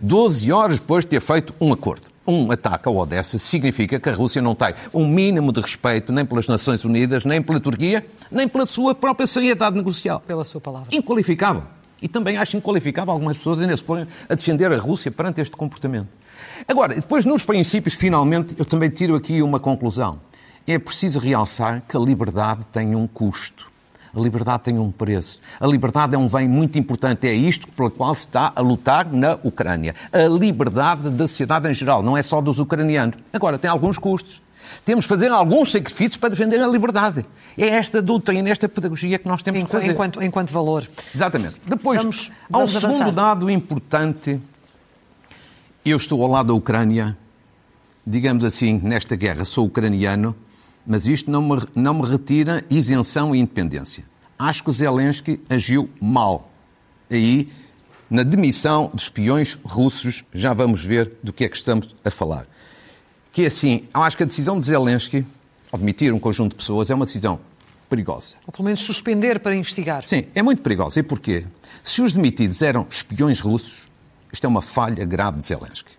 Doze 0.00 0.52
horas 0.52 0.78
depois 0.78 1.04
de 1.04 1.10
ter 1.10 1.20
feito 1.20 1.54
um 1.60 1.72
acordo. 1.72 2.11
Um 2.26 2.50
ataque 2.52 2.88
a 2.88 2.90
Odessa 2.90 3.36
significa 3.36 3.98
que 3.98 4.08
a 4.08 4.14
Rússia 4.14 4.40
não 4.40 4.54
tem 4.54 4.74
um 4.94 5.06
mínimo 5.06 5.52
de 5.52 5.60
respeito 5.60 6.12
nem 6.12 6.24
pelas 6.24 6.46
Nações 6.46 6.84
Unidas, 6.84 7.24
nem 7.24 7.42
pela 7.42 7.58
Turquia, 7.58 8.06
nem 8.30 8.46
pela 8.46 8.64
sua 8.64 8.94
própria 8.94 9.26
seriedade 9.26 9.76
negocial. 9.76 10.20
Pela 10.20 10.44
sua 10.44 10.60
palavra. 10.60 10.88
Inqualificável. 10.92 11.64
E 12.00 12.08
também 12.08 12.36
acho 12.36 12.56
inqualificável 12.56 13.12
algumas 13.12 13.36
pessoas 13.36 13.60
ainda 13.60 13.76
se 13.76 13.82
porem 13.82 14.06
a 14.28 14.34
defender 14.34 14.72
a 14.72 14.78
Rússia 14.78 15.10
perante 15.10 15.40
este 15.40 15.56
comportamento. 15.56 16.08
Agora, 16.66 16.94
depois 16.94 17.24
nos 17.24 17.44
princípios, 17.44 17.94
finalmente, 17.94 18.54
eu 18.56 18.64
também 18.64 18.90
tiro 18.90 19.14
aqui 19.16 19.42
uma 19.42 19.58
conclusão. 19.58 20.20
É 20.66 20.78
preciso 20.78 21.18
realçar 21.18 21.82
que 21.88 21.96
a 21.96 22.00
liberdade 22.00 22.64
tem 22.72 22.94
um 22.94 23.06
custo. 23.06 23.71
A 24.14 24.20
liberdade 24.20 24.64
tem 24.64 24.78
um 24.78 24.90
preço. 24.90 25.40
A 25.58 25.66
liberdade 25.66 26.14
é 26.14 26.18
um 26.18 26.28
bem 26.28 26.46
muito 26.46 26.78
importante. 26.78 27.26
É 27.26 27.32
isto 27.32 27.66
pelo 27.68 27.90
qual 27.90 28.14
se 28.14 28.26
está 28.26 28.52
a 28.54 28.60
lutar 28.60 29.10
na 29.10 29.38
Ucrânia. 29.42 29.94
A 30.12 30.28
liberdade 30.28 31.08
da 31.10 31.26
sociedade 31.26 31.68
em 31.68 31.74
geral, 31.74 32.02
não 32.02 32.16
é 32.16 32.22
só 32.22 32.40
dos 32.40 32.58
ucranianos. 32.58 33.16
Agora, 33.32 33.58
tem 33.58 33.70
alguns 33.70 33.96
custos. 33.96 34.42
Temos 34.84 35.04
de 35.04 35.08
fazer 35.08 35.30
alguns 35.30 35.70
sacrifícios 35.70 36.16
para 36.16 36.30
defender 36.30 36.60
a 36.60 36.66
liberdade. 36.66 37.24
É 37.56 37.68
esta 37.68 38.02
doutrina, 38.02 38.50
esta 38.50 38.68
pedagogia 38.68 39.18
que 39.18 39.28
nós 39.28 39.42
temos 39.42 39.60
enquanto, 39.60 39.70
que 39.70 39.80
fazer. 39.80 39.92
Enquanto, 39.92 40.22
enquanto 40.22 40.50
valor. 40.50 40.86
Exatamente. 41.14 41.56
Depois, 41.66 42.00
vamos, 42.00 42.30
vamos 42.50 42.74
há 42.74 42.76
um 42.76 42.78
avançar. 42.78 42.92
segundo 42.92 43.14
dado 43.14 43.50
importante 43.50 44.40
eu 45.84 45.96
estou 45.96 46.22
ao 46.22 46.30
lado 46.30 46.46
da 46.48 46.54
Ucrânia, 46.54 47.16
digamos 48.06 48.44
assim, 48.44 48.80
nesta 48.82 49.16
guerra, 49.16 49.44
sou 49.44 49.66
ucraniano, 49.66 50.34
mas 50.86 51.06
isto 51.06 51.30
não 51.30 51.42
me, 51.42 51.62
não 51.74 51.94
me 51.94 52.08
retira 52.08 52.64
isenção 52.68 53.34
e 53.34 53.40
independência. 53.40 54.04
Acho 54.38 54.64
que 54.64 54.70
o 54.70 54.72
Zelensky 54.72 55.40
agiu 55.48 55.88
mal. 56.00 56.50
Aí, 57.10 57.48
na 58.10 58.22
demissão 58.22 58.90
de 58.92 59.02
espiões 59.02 59.58
russos, 59.64 60.24
já 60.34 60.52
vamos 60.52 60.84
ver 60.84 61.12
do 61.22 61.32
que 61.32 61.44
é 61.44 61.48
que 61.48 61.56
estamos 61.56 61.94
a 62.04 62.10
falar. 62.10 62.46
Que 63.30 63.42
é 63.42 63.46
assim, 63.46 63.86
eu 63.94 64.02
acho 64.02 64.16
que 64.16 64.22
a 64.22 64.26
decisão 64.26 64.58
de 64.58 64.66
Zelensky, 64.66 65.24
ao 65.70 65.78
demitir 65.78 66.12
um 66.12 66.18
conjunto 66.18 66.50
de 66.50 66.56
pessoas, 66.56 66.90
é 66.90 66.94
uma 66.94 67.06
decisão 67.06 67.40
perigosa. 67.88 68.34
Ou 68.46 68.52
pelo 68.52 68.64
menos 68.64 68.80
suspender 68.80 69.40
para 69.40 69.54
investigar. 69.54 70.06
Sim, 70.06 70.26
é 70.34 70.42
muito 70.42 70.62
perigosa. 70.62 70.98
E 70.98 71.02
porquê? 71.02 71.44
Se 71.84 72.02
os 72.02 72.12
demitidos 72.12 72.62
eram 72.62 72.86
espiões 72.90 73.40
russos, 73.40 73.88
isto 74.32 74.44
é 74.44 74.48
uma 74.48 74.62
falha 74.62 75.04
grave 75.04 75.38
de 75.38 75.44
Zelensky. 75.44 75.92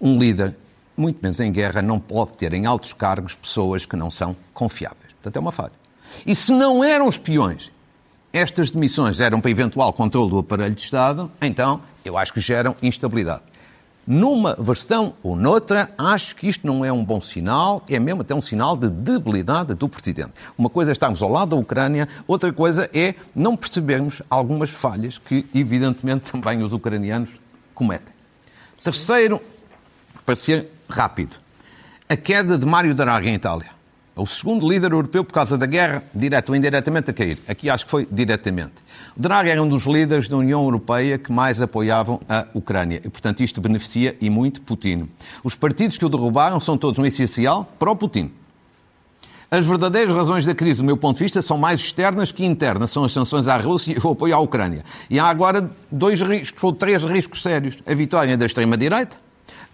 Um 0.00 0.18
líder, 0.18 0.56
muito 0.96 1.18
menos 1.22 1.40
em 1.40 1.50
guerra, 1.50 1.82
não 1.82 1.98
pode 1.98 2.32
ter 2.32 2.52
em 2.52 2.66
altos 2.66 2.92
cargos 2.92 3.34
pessoas 3.34 3.84
que 3.84 3.96
não 3.96 4.10
são 4.10 4.36
confiáveis. 4.52 5.12
Portanto, 5.14 5.36
é 5.36 5.40
uma 5.40 5.52
falha. 5.52 5.72
E 6.26 6.34
se 6.34 6.52
não 6.52 6.84
eram 6.84 7.08
espiões, 7.08 7.70
estas 8.32 8.70
demissões 8.70 9.20
eram 9.20 9.40
para 9.40 9.50
eventual 9.50 9.92
controle 9.92 10.30
do 10.30 10.38
aparelho 10.38 10.74
de 10.74 10.82
Estado, 10.82 11.30
então 11.40 11.80
eu 12.04 12.18
acho 12.18 12.32
que 12.32 12.40
geram 12.40 12.76
instabilidade. 12.82 13.42
Numa 14.06 14.54
versão 14.58 15.14
ou 15.22 15.34
noutra, 15.34 15.90
acho 15.96 16.36
que 16.36 16.46
isto 16.46 16.66
não 16.66 16.84
é 16.84 16.92
um 16.92 17.02
bom 17.02 17.20
sinal, 17.22 17.82
é 17.88 17.98
mesmo 17.98 18.20
até 18.20 18.34
um 18.34 18.40
sinal 18.40 18.76
de 18.76 18.90
debilidade 18.90 19.72
do 19.74 19.88
Presidente. 19.88 20.32
Uma 20.58 20.68
coisa 20.68 20.90
é 20.90 20.92
estarmos 20.92 21.22
ao 21.22 21.30
lado 21.30 21.50
da 21.50 21.56
Ucrânia, 21.56 22.06
outra 22.26 22.52
coisa 22.52 22.90
é 22.92 23.14
não 23.34 23.56
percebermos 23.56 24.20
algumas 24.28 24.68
falhas 24.68 25.16
que, 25.16 25.46
evidentemente, 25.54 26.30
também 26.32 26.62
os 26.62 26.72
ucranianos 26.72 27.30
cometem. 27.74 28.12
Terceiro, 28.82 29.40
para 30.26 30.36
ser 30.36 30.70
rápido, 30.88 31.36
a 32.08 32.16
queda 32.16 32.58
de 32.58 32.66
Mário 32.66 32.94
Draghi 32.94 33.28
em 33.28 33.34
Itália. 33.34 33.74
É 34.16 34.20
o 34.20 34.26
segundo 34.26 34.68
líder 34.68 34.92
europeu 34.92 35.24
por 35.24 35.32
causa 35.32 35.58
da 35.58 35.66
guerra, 35.66 36.04
direto 36.14 36.50
ou 36.50 36.56
indiretamente, 36.56 37.10
a 37.10 37.12
cair. 37.12 37.38
Aqui 37.48 37.68
acho 37.68 37.84
que 37.84 37.90
foi 37.90 38.06
diretamente. 38.08 38.74
Draghi 39.16 39.50
era 39.50 39.60
um 39.60 39.68
dos 39.68 39.86
líderes 39.86 40.28
da 40.28 40.36
União 40.36 40.62
Europeia 40.62 41.18
que 41.18 41.32
mais 41.32 41.60
apoiavam 41.60 42.20
a 42.28 42.46
Ucrânia. 42.54 43.00
E, 43.04 43.08
portanto, 43.08 43.42
isto 43.42 43.60
beneficia 43.60 44.16
e 44.20 44.30
muito 44.30 44.60
Putin. 44.62 45.08
Os 45.42 45.56
partidos 45.56 45.96
que 45.96 46.04
o 46.04 46.08
derrubaram 46.08 46.60
são 46.60 46.78
todos 46.78 46.98
um 47.00 47.04
essencial 47.04 47.64
para 47.76 47.90
o 47.90 47.96
Putin. 47.96 48.30
As 49.50 49.66
verdadeiras 49.66 50.14
razões 50.14 50.44
da 50.44 50.54
crise, 50.54 50.80
do 50.80 50.84
meu 50.84 50.96
ponto 50.96 51.16
de 51.16 51.24
vista, 51.24 51.42
são 51.42 51.58
mais 51.58 51.80
externas 51.80 52.30
que 52.30 52.44
internas. 52.44 52.90
São 52.92 53.04
as 53.04 53.12
sanções 53.12 53.48
à 53.48 53.56
Rússia 53.56 53.96
e 53.96 54.06
o 54.06 54.12
apoio 54.12 54.34
à 54.34 54.38
Ucrânia. 54.38 54.84
E 55.10 55.18
há 55.18 55.26
agora 55.26 55.70
dois 55.90 56.20
riscos, 56.22 56.62
ou 56.62 56.72
três 56.72 57.04
riscos 57.04 57.42
sérios. 57.42 57.78
A 57.86 57.94
vitória 57.94 58.36
da 58.36 58.46
extrema-direita, 58.46 59.16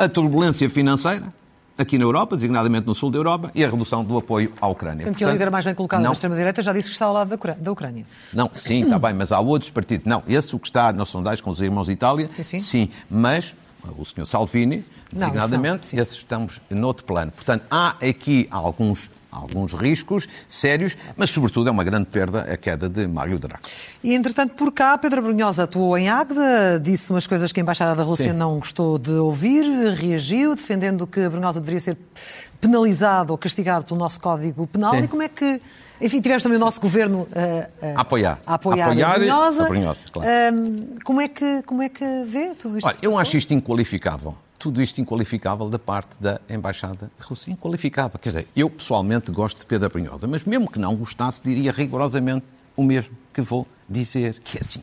a 0.00 0.08
turbulência 0.08 0.68
financeira, 0.70 1.30
aqui 1.76 1.98
na 1.98 2.04
Europa, 2.04 2.34
designadamente 2.34 2.86
no 2.86 2.94
sul 2.94 3.10
da 3.10 3.18
Europa, 3.18 3.50
e 3.54 3.62
a 3.62 3.68
redução 3.68 4.02
do 4.02 4.16
apoio 4.16 4.50
à 4.58 4.66
Ucrânia. 4.66 5.04
Sendo 5.04 5.16
que 5.16 5.24
o 5.26 5.30
líder 5.30 5.50
mais 5.50 5.62
bem 5.62 5.74
colocado 5.74 6.00
não, 6.00 6.12
extrema-direita 6.12 6.62
já 6.62 6.72
disse 6.72 6.88
que 6.88 6.94
está 6.94 7.04
ao 7.04 7.12
lado 7.12 7.38
da 7.58 7.70
Ucrânia. 7.70 8.06
Não, 8.32 8.50
sim, 8.54 8.82
está 8.82 8.98
bem, 8.98 9.12
mas 9.12 9.30
há 9.30 9.38
outros 9.38 9.70
partidos. 9.70 10.06
Não, 10.06 10.22
esse 10.26 10.56
o 10.56 10.58
que 10.58 10.68
está 10.68 10.90
nas 10.90 11.10
sondagens 11.10 11.42
com 11.42 11.50
os 11.50 11.60
irmãos 11.60 11.86
de 11.86 11.92
Itália, 11.92 12.28
sim, 12.28 12.42
sim. 12.42 12.60
sim 12.60 12.90
mas 13.10 13.54
o 13.96 14.04
Sr. 14.04 14.26
Salvini, 14.26 14.84
designadamente, 15.12 15.94
não, 15.94 16.02
esses 16.02 16.16
estamos 16.16 16.60
noutro 16.70 17.04
plano. 17.04 17.32
Portanto, 17.32 17.64
há 17.70 17.96
aqui 18.00 18.46
alguns 18.50 19.10
alguns 19.30 19.72
riscos 19.72 20.28
sérios, 20.48 20.96
mas 21.16 21.30
sobretudo 21.30 21.68
é 21.68 21.72
uma 21.72 21.84
grande 21.84 22.06
perda 22.06 22.40
a 22.40 22.56
queda 22.56 22.88
de 22.88 23.06
Mário 23.06 23.38
Draghi. 23.38 23.62
E 24.02 24.14
entretanto, 24.14 24.54
por 24.54 24.72
cá, 24.72 24.98
Pedro 24.98 25.22
Brunhosa 25.22 25.64
atuou 25.64 25.96
em 25.96 26.08
Águeda, 26.08 26.80
disse 26.80 27.10
umas 27.10 27.26
coisas 27.26 27.52
que 27.52 27.60
a 27.60 27.62
Embaixada 27.62 27.94
da 27.94 28.02
Rússia 28.02 28.32
Sim. 28.32 28.38
não 28.38 28.58
gostou 28.58 28.98
de 28.98 29.12
ouvir, 29.12 29.64
reagiu, 29.94 30.54
defendendo 30.54 31.06
que 31.06 31.28
Brunhosa 31.28 31.60
deveria 31.60 31.80
ser 31.80 31.96
penalizado 32.60 33.32
ou 33.32 33.38
castigado 33.38 33.84
pelo 33.84 33.98
nosso 33.98 34.20
Código 34.20 34.66
Penal. 34.66 34.94
Sim. 34.94 35.04
E 35.04 35.08
como 35.08 35.22
é 35.22 35.28
que. 35.28 35.60
Enfim, 36.00 36.20
tivemos 36.20 36.42
também 36.42 36.56
o 36.56 36.60
nosso 36.60 36.80
governo 36.80 37.20
uh, 37.20 37.24
uh, 37.24 37.96
a 37.96 38.00
apoiar, 38.00 38.40
a 38.46 38.54
apoiar, 38.54 38.88
apoiar 38.88 39.10
a 39.10 39.18
Brunhosa. 39.18 39.64
A 39.64 39.68
Brunhosa 39.68 40.00
claro. 40.10 40.28
uh, 40.30 41.04
como, 41.04 41.20
é 41.20 41.28
que, 41.28 41.62
como 41.62 41.82
é 41.82 41.88
que 41.88 42.24
vê 42.24 42.54
tudo 42.54 42.78
isto? 42.78 42.86
Olha, 42.86 42.98
eu 43.02 43.18
acho 43.18 43.36
isto 43.36 43.52
inqualificável 43.52 44.34
tudo 44.58 44.82
isto 44.82 45.00
inqualificável 45.00 45.70
da 45.70 45.78
parte 45.78 46.10
da 46.20 46.38
Embaixada 46.46 47.10
Russa. 47.18 47.50
Inqualificável. 47.50 48.18
Quer 48.18 48.28
dizer, 48.28 48.48
eu 48.54 48.68
pessoalmente 48.68 49.32
gosto 49.32 49.60
de 49.60 49.64
Pedro 49.64 49.88
Brunhosa, 49.88 50.26
mas 50.26 50.44
mesmo 50.44 50.70
que 50.70 50.78
não 50.78 50.94
gostasse, 50.94 51.42
diria 51.42 51.72
rigorosamente 51.72 52.44
o 52.76 52.84
mesmo 52.84 53.16
que 53.32 53.40
vou 53.40 53.66
dizer, 53.88 54.38
que 54.44 54.58
é 54.58 54.60
assim. 54.60 54.82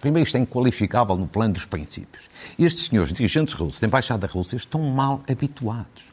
primeiro, 0.00 0.26
isto 0.26 0.36
é 0.36 0.40
inqualificável 0.40 1.14
no 1.14 1.26
plano 1.28 1.54
dos 1.54 1.64
princípios. 1.64 2.24
Estes 2.58 2.86
senhores 2.86 3.12
dirigentes 3.12 3.54
russos 3.54 3.78
da 3.78 3.86
Embaixada 3.86 4.26
Russa 4.26 4.56
estão 4.56 4.80
mal 4.82 5.22
habituados. 5.30 6.07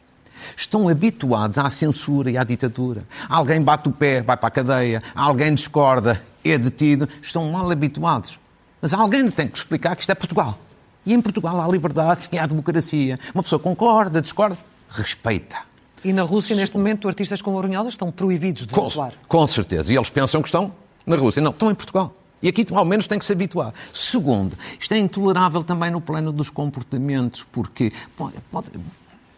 Estão 0.56 0.90
habituados 0.90 1.58
à 1.58 1.70
censura 1.70 2.32
e 2.32 2.38
à 2.38 2.44
ditadura. 2.44 3.04
Alguém 3.30 3.62
bate 3.62 3.88
o 3.88 3.92
pé, 3.92 4.22
vai 4.22 4.38
para 4.38 4.48
a 4.48 4.52
cadeia. 4.52 5.04
Alguém 5.16 5.54
discorda, 5.54 6.22
é 6.44 6.58
detido. 6.58 7.08
Estão 7.22 7.52
mal 7.52 7.70
habituados. 7.70 8.40
Mas 8.82 8.94
alguém 8.94 9.30
tem 9.30 9.48
que 9.48 9.58
explicar 9.58 9.96
que 9.96 10.02
isto 10.02 10.12
é 10.12 10.16
Portugal. 10.16 10.58
E 11.06 11.14
em 11.14 11.22
Portugal 11.22 11.60
há 11.62 11.68
liberdade 11.68 12.28
e 12.32 12.38
há 12.38 12.46
democracia. 12.46 13.20
Uma 13.34 13.44
pessoa 13.44 13.60
concorda, 13.60 14.22
discorda, 14.22 14.58
respeita. 14.90 15.58
E 16.04 16.14
na 16.14 16.22
Rússia, 16.24 16.56
neste 16.56 16.78
momento, 16.78 17.08
artistas 17.08 17.42
como 17.42 17.58
Orunhosa 17.58 17.90
estão 17.90 18.12
proibidos 18.12 18.68
de 18.68 18.74
com, 18.74 18.88
atuar. 18.88 19.14
Com 19.28 19.48
certeza. 19.48 19.92
E 19.92 19.96
eles 19.96 20.10
pensam 20.10 20.42
que 20.42 20.48
estão 20.48 20.72
na 21.06 21.16
Rússia. 21.16 21.42
Não, 21.42 21.52
estão 21.52 21.72
em 21.72 21.76
Portugal. 21.76 22.14
E 22.42 22.48
aqui, 22.48 22.64
ao 22.72 22.86
menos, 22.86 23.08
tem 23.08 23.18
que 23.18 23.26
se 23.26 23.34
habituar. 23.34 23.74
Segundo, 23.92 24.56
isto 24.80 24.94
é 24.94 25.00
intolerável 25.00 25.64
também 25.64 25.90
no 25.90 26.00
plano 26.00 26.32
dos 26.32 26.50
comportamentos, 26.50 27.44
porque 27.52 27.92
pode, 28.16 28.36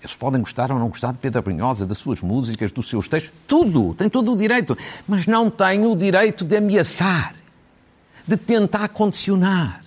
eles 0.07 0.15
podem 0.15 0.41
gostar 0.41 0.71
ou 0.71 0.79
não 0.79 0.87
gostar 0.87 1.11
de 1.11 1.17
Pedro 1.19 1.41
Brunhosa, 1.41 1.85
das 1.85 1.97
suas 1.97 2.21
músicas, 2.21 2.71
dos 2.71 2.89
seus 2.89 3.07
textos, 3.07 3.33
tudo, 3.45 3.93
tem 3.93 4.09
todo 4.09 4.33
o 4.33 4.37
direito, 4.37 4.77
mas 5.07 5.27
não 5.27 5.49
tem 5.49 5.85
o 5.85 5.95
direito 5.95 6.45
de 6.45 6.57
ameaçar, 6.57 7.35
de 8.25 8.37
tentar 8.37 8.87
condicionar. 8.89 9.83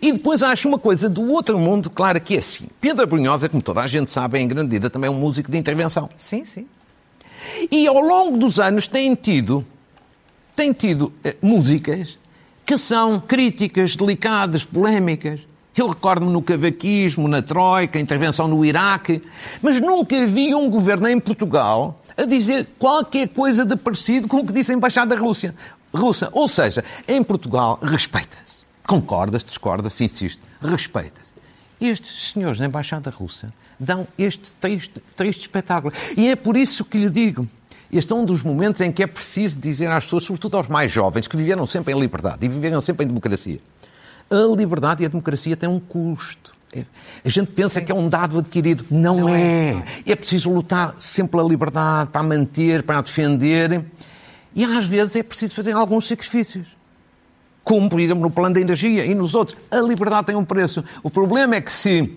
E 0.00 0.12
depois 0.12 0.42
acho 0.42 0.68
uma 0.68 0.78
coisa 0.78 1.08
do 1.08 1.30
outro 1.30 1.58
mundo, 1.58 1.90
claro 1.90 2.20
que 2.20 2.36
é 2.36 2.38
assim. 2.38 2.66
Pedro 2.80 3.06
Brunhosa, 3.06 3.48
como 3.48 3.62
toda 3.62 3.82
a 3.82 3.86
gente 3.86 4.10
sabe, 4.10 4.38
é 4.38 4.40
em 4.40 4.48
grande 4.48 4.68
medida 4.68 4.88
também 4.88 5.10
um 5.10 5.18
músico 5.18 5.50
de 5.50 5.58
intervenção. 5.58 6.08
Sim, 6.16 6.44
sim. 6.44 6.66
E 7.70 7.86
ao 7.86 8.00
longo 8.00 8.38
dos 8.38 8.58
anos 8.58 8.88
tem 8.88 9.14
tido, 9.14 9.64
tem 10.56 10.72
tido 10.72 11.12
eh, 11.22 11.36
músicas 11.42 12.16
que 12.64 12.78
são 12.78 13.20
críticas, 13.20 13.94
delicadas, 13.94 14.64
polémicas. 14.64 15.40
Eu 15.76 15.88
recordo-me 15.88 16.32
no 16.32 16.40
cavaquismo, 16.40 17.26
na 17.26 17.42
Troika, 17.42 17.98
a 17.98 18.02
intervenção 18.02 18.46
no 18.46 18.64
Iraque, 18.64 19.20
mas 19.60 19.80
nunca 19.80 20.26
vi 20.26 20.54
um 20.54 20.70
governo 20.70 21.08
em 21.08 21.18
Portugal 21.18 22.00
a 22.16 22.24
dizer 22.24 22.68
qualquer 22.78 23.28
coisa 23.28 23.64
de 23.64 23.74
parecido 23.74 24.28
com 24.28 24.38
o 24.38 24.46
que 24.46 24.52
disse 24.52 24.70
a 24.70 24.74
Embaixada 24.74 25.16
Rússia. 25.16 25.54
Russa. 25.92 26.28
Ou 26.32 26.46
seja, 26.46 26.84
em 27.08 27.22
Portugal 27.22 27.78
respeita-se. 27.82 28.64
Concordas, 28.86 29.44
discordas, 29.44 30.00
insiste, 30.00 30.40
respeitas. 30.60 31.32
Estes 31.80 32.30
senhores 32.30 32.60
na 32.60 32.66
Embaixada 32.66 33.10
Russa 33.10 33.52
dão 33.78 34.06
este 34.16 34.52
triste, 34.52 35.02
triste 35.16 35.40
espetáculo. 35.42 35.92
E 36.16 36.28
é 36.28 36.36
por 36.36 36.56
isso 36.56 36.84
que 36.84 36.98
lhe 36.98 37.10
digo, 37.10 37.48
este 37.92 38.12
é 38.12 38.16
um 38.16 38.24
dos 38.24 38.42
momentos 38.42 38.80
em 38.80 38.92
que 38.92 39.02
é 39.02 39.06
preciso 39.06 39.58
dizer 39.58 39.88
às 39.90 40.04
pessoas, 40.04 40.24
sobretudo 40.24 40.56
aos 40.56 40.68
mais 40.68 40.90
jovens, 40.90 41.26
que 41.26 41.36
viveram 41.36 41.66
sempre 41.66 41.94
em 41.94 41.98
liberdade 41.98 42.44
e 42.44 42.48
viveram 42.48 42.80
sempre 42.80 43.04
em 43.04 43.08
democracia. 43.08 43.60
A 44.30 44.56
liberdade 44.56 45.02
e 45.02 45.06
a 45.06 45.08
democracia 45.08 45.56
têm 45.56 45.68
um 45.68 45.80
custo. 45.80 46.54
É, 46.72 46.84
a 47.24 47.28
gente 47.28 47.52
pensa 47.52 47.80
que 47.80 47.92
é 47.92 47.94
um 47.94 48.08
dado 48.08 48.38
adquirido. 48.38 48.84
Não, 48.90 49.20
não 49.20 49.28
é. 49.28 49.84
é. 50.06 50.12
É 50.12 50.16
preciso 50.16 50.52
lutar 50.52 50.94
sempre 50.98 51.32
pela 51.32 51.48
liberdade, 51.48 52.10
para 52.10 52.20
a 52.20 52.24
manter, 52.24 52.82
para 52.82 52.98
a 52.98 53.02
defender. 53.02 53.84
E 54.54 54.64
às 54.64 54.86
vezes 54.86 55.16
é 55.16 55.22
preciso 55.22 55.54
fazer 55.54 55.72
alguns 55.72 56.06
sacrifícios 56.06 56.66
como, 57.64 57.88
por 57.88 57.98
exemplo, 57.98 58.22
no 58.22 58.30
plano 58.30 58.54
da 58.54 58.60
energia 58.60 59.06
e 59.06 59.14
nos 59.14 59.34
outros. 59.34 59.58
A 59.70 59.80
liberdade 59.80 60.26
tem 60.26 60.36
um 60.36 60.44
preço. 60.44 60.84
O 61.02 61.10
problema 61.10 61.56
é 61.56 61.60
que 61.62 61.72
se 61.72 62.16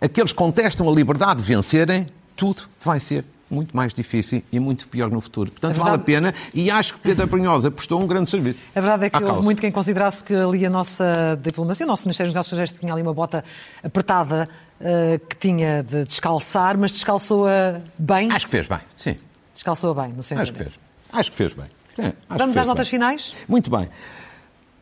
aqueles 0.00 0.32
que 0.32 0.38
contestam 0.38 0.88
a 0.88 0.92
liberdade 0.92 1.40
vencerem, 1.40 2.06
tudo 2.34 2.62
vai 2.80 2.98
ser 2.98 3.24
muito 3.50 3.76
mais 3.76 3.92
difícil 3.92 4.42
e 4.50 4.60
muito 4.60 4.86
pior 4.88 5.10
no 5.10 5.20
futuro. 5.20 5.50
Portanto, 5.50 5.74
verdade... 5.74 5.90
vale 5.90 6.02
a 6.02 6.04
pena 6.04 6.34
e 6.54 6.70
acho 6.70 6.94
que 6.94 7.00
Pedro 7.00 7.26
Brunhosa 7.26 7.70
prestou 7.70 8.00
um 8.00 8.06
grande 8.06 8.30
serviço. 8.30 8.60
A 8.74 8.80
verdade 8.80 9.06
é 9.06 9.10
que 9.10 9.16
houve 9.16 9.28
causa. 9.28 9.42
muito 9.42 9.60
quem 9.60 9.72
considerasse 9.72 10.22
que 10.22 10.34
ali 10.34 10.64
a 10.64 10.70
nossa 10.70 11.38
diplomacia, 11.42 11.84
o 11.84 11.88
nosso 11.88 12.04
Ministério 12.04 12.28
dos 12.28 12.34
Negócios 12.34 12.52
Estrangeiros 12.52 12.80
tinha 12.80 12.92
ali 12.92 13.02
uma 13.02 13.12
bota 13.12 13.44
apertada 13.82 14.48
uh, 14.80 15.26
que 15.26 15.36
tinha 15.36 15.82
de 15.82 16.04
descalçar, 16.04 16.78
mas 16.78 16.92
descalçou-a 16.92 17.80
bem. 17.98 18.30
Acho 18.30 18.46
que 18.46 18.52
fez 18.52 18.66
bem, 18.68 18.80
sim. 18.94 19.16
Descalçou-a 19.52 20.02
bem, 20.02 20.12
no 20.12 20.22
seu 20.22 20.38
Acho 20.38 20.52
que 20.52 20.58
fez. 20.58 20.72
Acho 21.12 21.30
que 21.30 21.36
fez 21.36 21.52
bem. 21.52 21.66
É, 21.98 22.12
Vamos 22.28 22.56
às 22.56 22.66
notas 22.66 22.86
bem. 22.86 22.92
finais? 22.92 23.34
Muito 23.48 23.70
bem. 23.70 23.88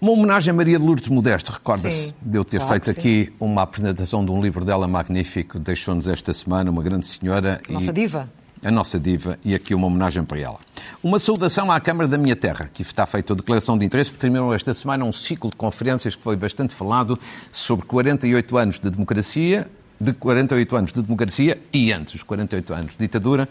Uma 0.01 0.13
homenagem 0.13 0.53
a 0.53 0.55
Maria 0.55 0.79
de 0.79 0.85
Lourdes 0.85 1.09
Modesto, 1.09 1.51
recorda-se 1.51 2.15
de 2.23 2.37
eu 2.39 2.45
ter 2.45 2.59
claro 2.59 2.73
feito 2.73 2.91
aqui 2.97 3.33
uma 3.41 3.63
apresentação 3.63 4.25
de 4.25 4.31
um 4.31 4.41
livro 4.41 4.65
dela 4.65 4.87
magnífico, 4.87 5.59
deixou-nos 5.59 6.07
esta 6.07 6.33
semana, 6.33 6.71
uma 6.71 6.85
grande 6.85 7.09
senhora. 7.09 7.61
A 7.69 7.73
nossa 7.73 7.91
e... 7.91 7.93
diva. 7.93 8.31
A 8.63 8.71
nossa 8.71 8.99
diva, 8.99 9.39
e 9.45 9.55
aqui 9.55 9.73
uma 9.73 9.87
homenagem 9.87 10.25
para 10.25 10.41
ela. 10.41 10.59
Uma 11.03 11.19
saudação 11.19 11.71
à 11.71 11.79
Câmara 11.79 12.09
da 12.09 12.19
Minha 12.19 12.35
Terra, 12.35 12.69
que 12.73 12.83
está 12.83 13.07
feita 13.07 13.33
a 13.33 13.37
declaração 13.37 13.79
de 13.79 13.87
interesse, 13.87 14.11
porque 14.11 14.23
terminou 14.23 14.53
esta 14.53 14.75
semana 14.75 15.05
um 15.05 15.13
ciclo 15.13 15.51
de 15.51 15.57
conferências 15.57 16.17
que 16.17 16.23
foi 16.23 16.35
bastante 16.35 16.75
falado 16.75 17.19
sobre 17.53 17.87
48 17.87 18.59
anos 18.59 18.81
de 18.81 18.91
democracia, 18.91 19.71
de 20.01 20.13
48 20.13 20.77
anos 20.77 20.93
de 20.93 21.03
democracia 21.03 21.59
e 21.73 21.93
antes 21.93 22.15
os 22.15 22.23
48 22.25 22.75
anos 22.75 22.93
de 22.93 22.99
ditadura, 22.99 23.49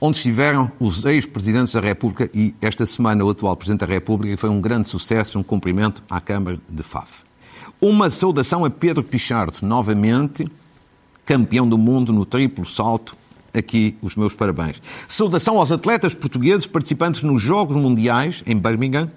onde 0.00 0.18
estiveram 0.18 0.70
os 0.78 1.04
ex-presidentes 1.04 1.72
da 1.72 1.80
República 1.80 2.30
e 2.34 2.54
esta 2.60 2.84
semana 2.84 3.24
o 3.24 3.30
atual 3.30 3.56
Presidente 3.56 3.80
da 3.80 3.86
República, 3.86 4.34
e 4.34 4.36
foi 4.36 4.50
um 4.50 4.60
grande 4.60 4.88
sucesso, 4.88 5.38
um 5.38 5.42
cumprimento 5.42 6.02
à 6.08 6.20
Câmara 6.20 6.58
de 6.68 6.82
Faf. 6.82 7.22
Uma 7.80 8.10
saudação 8.10 8.64
a 8.64 8.70
Pedro 8.70 9.02
Pichardo, 9.02 9.58
novamente 9.62 10.46
campeão 11.24 11.68
do 11.68 11.76
mundo 11.76 12.12
no 12.12 12.24
triplo 12.24 12.64
salto. 12.64 13.16
Aqui 13.58 13.96
os 14.00 14.14
meus 14.14 14.34
parabéns. 14.34 14.80
Saudação 15.08 15.58
aos 15.58 15.72
atletas 15.72 16.14
portugueses 16.14 16.66
participantes 16.66 17.22
nos 17.22 17.42
Jogos 17.42 17.76
Mundiais 17.76 18.40
em 18.46 18.56
Birmingham, 18.56 19.10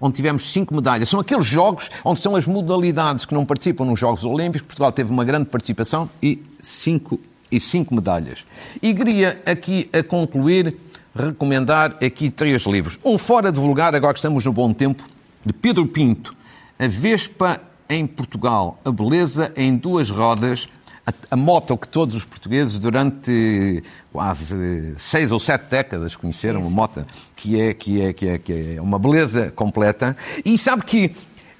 onde 0.00 0.16
tivemos 0.16 0.52
cinco 0.52 0.74
medalhas. 0.74 1.08
São 1.08 1.20
aqueles 1.20 1.46
jogos 1.46 1.88
onde 2.04 2.18
estão 2.18 2.34
as 2.34 2.44
modalidades 2.44 3.24
que 3.24 3.32
não 3.32 3.46
participam 3.46 3.84
nos 3.84 4.00
Jogos 4.00 4.24
Olímpicos. 4.24 4.66
Portugal 4.66 4.90
teve 4.90 5.12
uma 5.12 5.24
grande 5.24 5.46
participação 5.46 6.10
e 6.20 6.42
cinco 6.60 7.20
e 7.52 7.60
cinco 7.60 7.94
medalhas. 7.94 8.44
E 8.82 8.92
queria 8.92 9.40
aqui 9.46 9.88
a 9.92 10.02
concluir 10.02 10.76
recomendar 11.14 11.96
aqui 12.04 12.30
três 12.30 12.64
livros. 12.64 12.98
Um 13.04 13.16
fora 13.16 13.52
de 13.52 13.60
vulgar, 13.60 13.94
agora 13.94 14.12
que 14.12 14.18
estamos 14.18 14.44
no 14.44 14.52
bom 14.52 14.72
tempo, 14.72 15.04
de 15.46 15.52
Pedro 15.52 15.86
Pinto, 15.86 16.34
A 16.78 16.88
Vespa 16.88 17.60
em 17.88 18.06
Portugal, 18.06 18.80
a 18.84 18.90
beleza 18.90 19.52
em 19.56 19.76
duas 19.76 20.10
rodas, 20.10 20.66
a, 21.06 21.12
a 21.32 21.36
moto 21.36 21.76
que 21.76 21.88
todos 21.88 22.16
os 22.16 22.24
portugueses 22.24 22.78
durante 22.78 23.82
quase 24.12 24.94
seis 24.98 25.30
ou 25.30 25.38
sete 25.38 25.66
décadas 25.70 26.16
conheceram, 26.16 26.60
sim, 26.60 26.66
sim. 26.68 26.72
uma 26.72 26.82
moto 26.82 27.06
que 27.36 27.60
é, 27.60 27.74
que, 27.74 28.00
é, 28.00 28.12
que, 28.12 28.28
é, 28.28 28.38
que 28.38 28.76
é 28.76 28.80
uma 28.80 28.98
beleza 28.98 29.52
completa. 29.54 30.16
E 30.44 30.56
sabe 30.56 30.84
que 30.84 31.14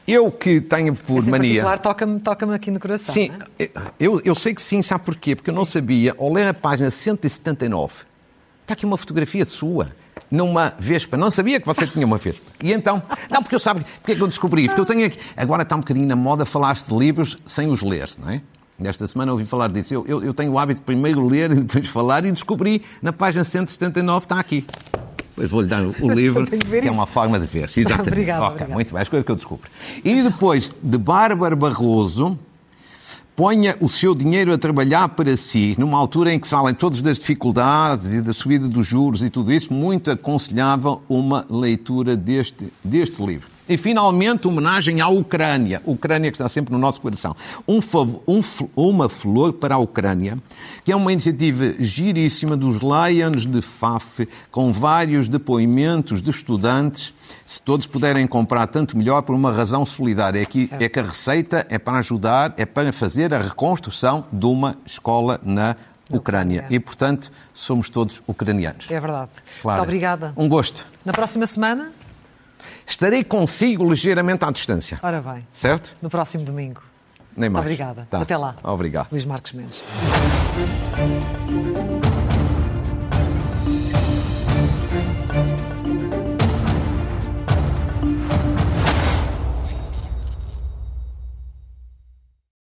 eu 0.06 0.30
que 0.30 0.60
tenho 0.60 0.94
por 0.94 1.18
Esse 1.18 1.30
mania. 1.30 1.62
Claro, 1.62 1.80
toca-me 1.80 2.20
toca 2.20 2.54
aqui 2.54 2.70
no 2.70 2.78
coração. 2.78 3.14
Sim, 3.14 3.32
é? 3.58 3.70
eu, 3.98 4.20
eu 4.24 4.34
sei 4.34 4.54
que 4.54 4.62
sim, 4.62 4.82
sabe 4.82 5.04
porquê? 5.04 5.34
Porque 5.34 5.50
eu 5.50 5.54
não 5.54 5.64
sabia, 5.64 6.14
ao 6.18 6.32
ler 6.32 6.46
a 6.46 6.54
página 6.54 6.90
179, 6.90 8.02
está 8.62 8.74
aqui 8.74 8.84
uma 8.84 8.96
fotografia 8.98 9.44
sua 9.44 9.90
numa 10.30 10.74
Vespa. 10.78 11.16
Não 11.16 11.30
sabia 11.30 11.60
que 11.60 11.66
você 11.66 11.86
tinha 11.86 12.06
uma 12.06 12.18
Vespa. 12.18 12.50
E 12.62 12.72
então, 12.72 13.02
não, 13.30 13.42
porque 13.42 13.54
eu 13.54 13.58
sabe, 13.58 13.84
porque 14.00 14.12
é 14.12 14.14
que 14.14 14.22
eu 14.22 14.28
descobri? 14.28 14.66
Porque 14.66 14.80
eu 14.80 14.84
tenho 14.84 15.06
aqui, 15.06 15.18
agora 15.36 15.62
está 15.62 15.76
um 15.76 15.80
bocadinho 15.80 16.06
na 16.06 16.16
moda 16.16 16.44
falar-se 16.44 16.86
de 16.88 16.96
livros 16.96 17.38
sem 17.46 17.68
os 17.68 17.82
ler, 17.82 18.10
não 18.18 18.30
é? 18.30 18.40
Nesta 18.78 19.06
semana 19.06 19.32
ouvi 19.32 19.44
falar 19.44 19.70
disso. 19.70 19.94
Eu, 19.94 20.04
eu, 20.06 20.22
eu 20.24 20.34
tenho 20.34 20.52
o 20.52 20.58
hábito 20.58 20.80
de 20.80 20.84
primeiro 20.84 21.26
ler 21.26 21.52
e 21.52 21.54
depois 21.60 21.86
falar 21.88 22.24
e 22.24 22.32
descobri 22.32 22.82
na 23.00 23.12
página 23.12 23.44
179, 23.44 24.24
está 24.24 24.38
aqui. 24.38 24.66
Depois 25.30 25.50
vou-lhe 25.50 25.68
dar 25.68 25.82
o 25.84 26.10
livro, 26.12 26.46
que, 26.46 26.58
que 26.58 26.88
é 26.88 26.90
uma 26.90 27.06
forma 27.06 27.38
de 27.38 27.46
ver. 27.46 27.70
Exatamente. 27.76 28.08
obrigado, 28.08 28.54
okay, 28.54 28.66
Muito 28.66 28.92
bem, 28.92 29.02
as 29.02 29.08
coisas 29.08 29.24
que 29.24 29.30
eu 29.30 29.36
descubro. 29.36 29.70
E 30.04 30.22
depois, 30.22 30.70
de 30.82 30.98
Bárbara 30.98 31.54
Barroso, 31.54 32.38
ponha 33.36 33.76
o 33.80 33.88
seu 33.88 34.14
dinheiro 34.14 34.52
a 34.52 34.58
trabalhar 34.58 35.08
para 35.10 35.36
si, 35.36 35.74
numa 35.78 35.98
altura 35.98 36.32
em 36.32 36.38
que 36.38 36.46
se 36.46 36.50
falam 36.52 36.72
todos 36.74 37.02
das 37.02 37.18
dificuldades 37.18 38.12
e 38.12 38.20
da 38.20 38.32
subida 38.32 38.68
dos 38.68 38.86
juros 38.86 39.22
e 39.22 39.30
tudo 39.30 39.52
isso, 39.52 39.72
muito 39.72 40.10
aconselhável 40.10 41.02
uma 41.08 41.44
leitura 41.48 42.16
deste, 42.16 42.72
deste 42.82 43.24
livro. 43.24 43.53
E, 43.68 43.78
finalmente, 43.78 44.46
homenagem 44.46 45.00
à 45.00 45.08
Ucrânia. 45.08 45.80
Ucrânia 45.86 46.30
que 46.30 46.36
está 46.36 46.48
sempre 46.48 46.72
no 46.72 46.78
nosso 46.78 47.00
coração. 47.00 47.34
Um, 47.66 47.78
um, 48.26 48.40
uma 48.76 49.08
flor 49.08 49.54
para 49.54 49.76
a 49.76 49.78
Ucrânia, 49.78 50.38
que 50.84 50.92
é 50.92 50.96
uma 50.96 51.12
iniciativa 51.12 51.74
giríssima 51.78 52.56
dos 52.56 52.78
Lions 52.78 53.46
de 53.46 53.62
Faf, 53.62 54.28
com 54.50 54.70
vários 54.70 55.28
depoimentos 55.28 56.22
de 56.22 56.30
estudantes. 56.30 57.14
Se 57.46 57.62
todos 57.62 57.86
puderem 57.86 58.26
comprar, 58.26 58.66
tanto 58.66 58.98
melhor, 58.98 59.22
por 59.22 59.34
uma 59.34 59.50
razão 59.50 59.86
solidária. 59.86 60.42
É 60.42 60.44
que, 60.44 60.68
é 60.72 60.88
que 60.88 61.00
a 61.00 61.04
receita 61.04 61.66
é 61.70 61.78
para 61.78 61.98
ajudar, 61.98 62.52
é 62.58 62.66
para 62.66 62.92
fazer 62.92 63.32
a 63.32 63.38
reconstrução 63.38 64.26
de 64.30 64.44
uma 64.44 64.76
escola 64.84 65.40
na 65.42 65.74
Ucrânia. 66.10 66.66
E, 66.68 66.78
portanto, 66.78 67.30
somos 67.54 67.88
todos 67.88 68.22
ucranianos. 68.26 68.90
É 68.90 69.00
verdade. 69.00 69.30
Claro. 69.62 69.78
Muito 69.78 69.88
obrigada. 69.88 70.32
Um 70.36 70.48
gosto. 70.48 70.86
Na 71.02 71.12
próxima 71.14 71.46
semana? 71.46 71.92
Estarei 72.86 73.24
consigo 73.24 73.88
ligeiramente 73.88 74.44
à 74.44 74.50
distância. 74.50 74.98
Ora 75.02 75.20
bem. 75.20 75.46
Certo? 75.52 75.92
No 76.02 76.10
próximo 76.10 76.44
domingo. 76.44 76.82
Nem 77.36 77.50
mais. 77.50 77.64
Obrigada. 77.64 78.06
Tá. 78.10 78.20
Até 78.20 78.36
lá. 78.36 78.54
Obrigado. 78.62 79.08
Luís 79.10 79.24
Marcos 79.24 79.52
Mendes. 79.52 79.82